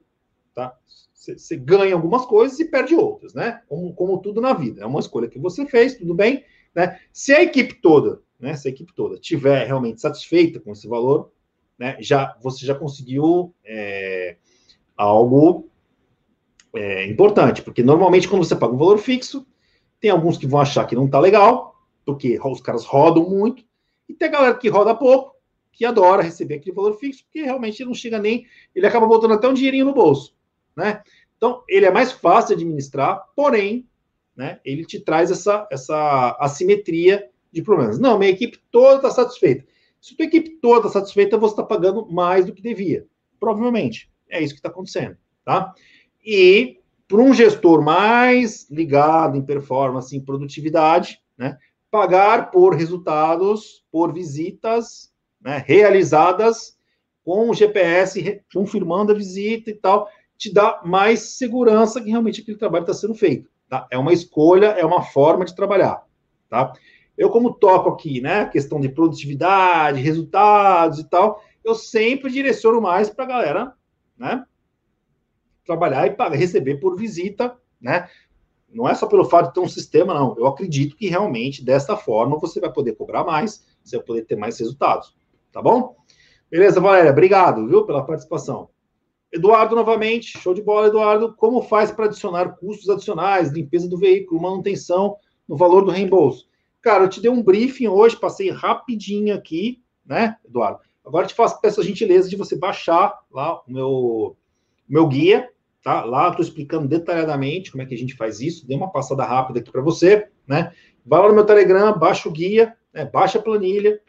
[0.55, 0.77] tá?
[1.15, 3.63] Você ganha algumas coisas e perde outras, né?
[3.67, 4.83] Como, como tudo na vida.
[4.83, 6.45] É uma escolha que você fez, tudo bem,
[6.75, 7.01] né?
[7.15, 8.57] Se a equipe toda, né?
[8.57, 11.33] Se a equipe toda tiver realmente satisfeita com esse valor,
[11.79, 11.97] né?
[12.01, 14.37] Já você já conseguiu é,
[14.95, 15.71] algo
[16.75, 19.47] é, importante, porque normalmente quando você paga um valor fixo,
[20.01, 23.65] tem alguns que vão achar que não tá legal, porque os caras rodam muito,
[24.09, 25.35] e tem a galera que roda pouco,
[25.73, 28.47] que adora receber aquele valor fixo, porque realmente ele não chega nem.
[28.75, 30.35] Ele acaba botando até um dinheirinho no bolso.
[30.75, 31.03] Né?
[31.37, 33.87] Então, ele é mais fácil de administrar, porém,
[34.35, 37.99] né, ele te traz essa, essa assimetria de problemas.
[37.99, 39.67] Não, minha equipe toda está satisfeita.
[40.01, 43.07] Se tua equipe toda está satisfeita, você está pagando mais do que devia.
[43.41, 44.11] Provavelmente.
[44.29, 45.17] É isso que está acontecendo.
[45.45, 45.75] Tá?
[46.27, 51.57] E para um gestor mais ligado em performance, em produtividade, né,
[51.91, 56.77] pagar por resultados, por visitas né, realizadas
[57.25, 62.59] com o GPS confirmando a visita e tal, te dá mais segurança que realmente aquele
[62.59, 63.49] trabalho está sendo feito.
[63.69, 63.87] Tá?
[63.91, 66.05] É uma escolha, é uma forma de trabalhar.
[66.49, 66.73] Tá?
[67.17, 73.09] Eu, como toco aqui, né, questão de produtividade, resultados e tal, eu sempre direciono mais
[73.09, 73.73] para a galera,
[74.19, 74.45] né,
[75.67, 78.09] trabalhar e pagar, receber por visita, né,
[78.73, 80.37] não é só pelo fato de ter um sistema, não.
[80.39, 84.37] Eu acredito que realmente dessa forma você vai poder cobrar mais, você vai poder ter
[84.37, 85.17] mais resultados.
[85.53, 85.97] Tá bom?
[86.51, 87.11] Beleza, Valéria?
[87.11, 88.69] Obrigado, viu, pela participação.
[89.33, 91.35] Eduardo, novamente, show de bola, Eduardo.
[91.35, 95.17] Como faz para adicionar custos adicionais, limpeza do veículo, manutenção
[95.49, 96.49] no valor do reembolso?
[96.81, 100.81] Cara, eu te dei um briefing hoje, passei rapidinho aqui, né, Eduardo?
[101.05, 104.37] Agora te faço, peço a gentileza de você baixar lá o meu,
[104.89, 105.51] meu guia,
[105.87, 106.05] tá?
[106.05, 108.67] Lá estou explicando detalhadamente como é que a gente faz isso.
[108.67, 110.73] Dei uma passada rápida aqui para você, né?
[111.07, 113.05] Vai lá no meu Telegram, baixa o guia, né?
[113.05, 114.01] baixa a planilha,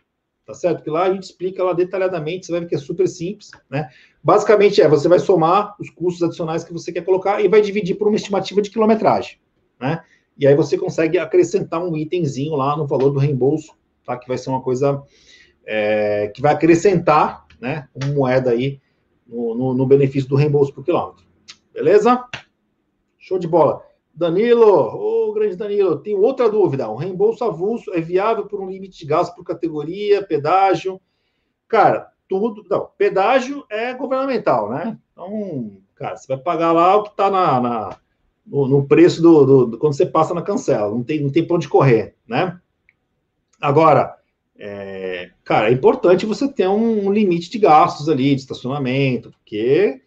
[0.44, 0.84] tá certo?
[0.84, 3.90] Que lá a gente explica lá detalhadamente, você vai ver que é super simples, né?
[4.24, 7.94] Basicamente é, você vai somar os custos adicionais que você quer colocar e vai dividir
[7.94, 9.38] por uma estimativa de quilometragem,
[9.80, 10.02] né?
[10.36, 13.74] E aí você consegue acrescentar um itemzinho lá no valor do reembolso,
[14.04, 14.18] tá?
[14.18, 15.04] Que vai ser uma coisa
[15.64, 17.88] é, que vai acrescentar, né?
[17.94, 18.82] Uma moeda aí
[19.28, 21.27] no, no, no benefício do reembolso por quilômetro.
[21.78, 22.26] Beleza?
[23.20, 23.84] Show de bola.
[24.12, 26.90] Danilo, ô oh, grande Danilo, tem outra dúvida.
[26.90, 31.00] O reembolso avulso é viável por um limite de gasto por categoria, pedágio?
[31.68, 32.66] Cara, tudo.
[32.68, 34.98] Não, pedágio é governamental, né?
[35.12, 37.98] Então, cara, você vai pagar lá o que está na, na
[38.44, 40.90] no, no, preço do, do, do, quando você passa na cancela.
[40.90, 42.60] Não tem, não tem para onde correr, né?
[43.62, 44.18] Agora,
[44.58, 50.02] é, cara, é importante você ter um, um limite de gastos ali, de estacionamento, porque,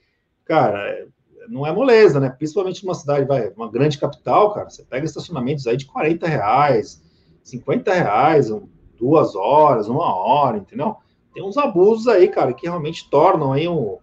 [0.45, 1.07] cara,
[1.49, 2.31] não é moleza, né?
[2.31, 7.03] Principalmente numa cidade, vai, uma grande capital, cara, você pega estacionamentos aí de 40 reais,
[7.43, 8.51] 50 reais,
[8.99, 10.97] duas horas, uma hora, entendeu?
[11.33, 13.99] tem uns abusos aí, cara, que realmente tornam aí um,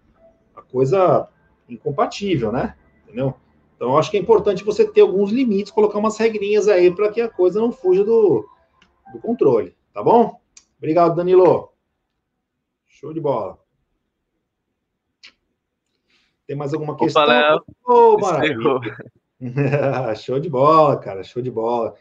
[0.56, 1.28] a coisa
[1.68, 2.76] incompatível, né?
[3.04, 3.34] Entendeu?
[3.76, 7.12] Então, eu acho que é importante você ter alguns limites, colocar umas regrinhas aí para
[7.12, 8.48] que a coisa não fuja do,
[9.14, 10.40] do controle, tá bom?
[10.78, 11.72] Obrigado, Danilo.
[12.88, 13.60] Show de bola.
[16.48, 17.24] Tem mais alguma questão?
[17.24, 17.62] Opa, Léo.
[17.86, 18.16] Oh,
[20.16, 21.93] show de bola, cara, show de bola.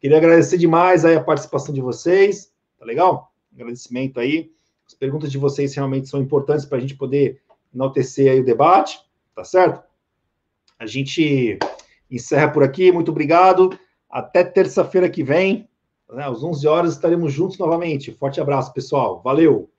[0.00, 3.32] Queria agradecer demais aí a participação de vocês, tá legal?
[3.54, 4.50] Agradecimento aí.
[4.84, 7.40] As perguntas de vocês realmente são importantes para a gente poder
[7.72, 8.98] enaltecer aí o debate,
[9.34, 9.82] tá certo?
[10.78, 11.58] A gente
[12.10, 13.78] encerra por aqui, muito obrigado.
[14.10, 15.68] Até terça-feira que vem,
[16.10, 18.12] né, às 11 horas, estaremos juntos novamente.
[18.12, 19.22] Forte abraço, pessoal.
[19.22, 19.71] Valeu!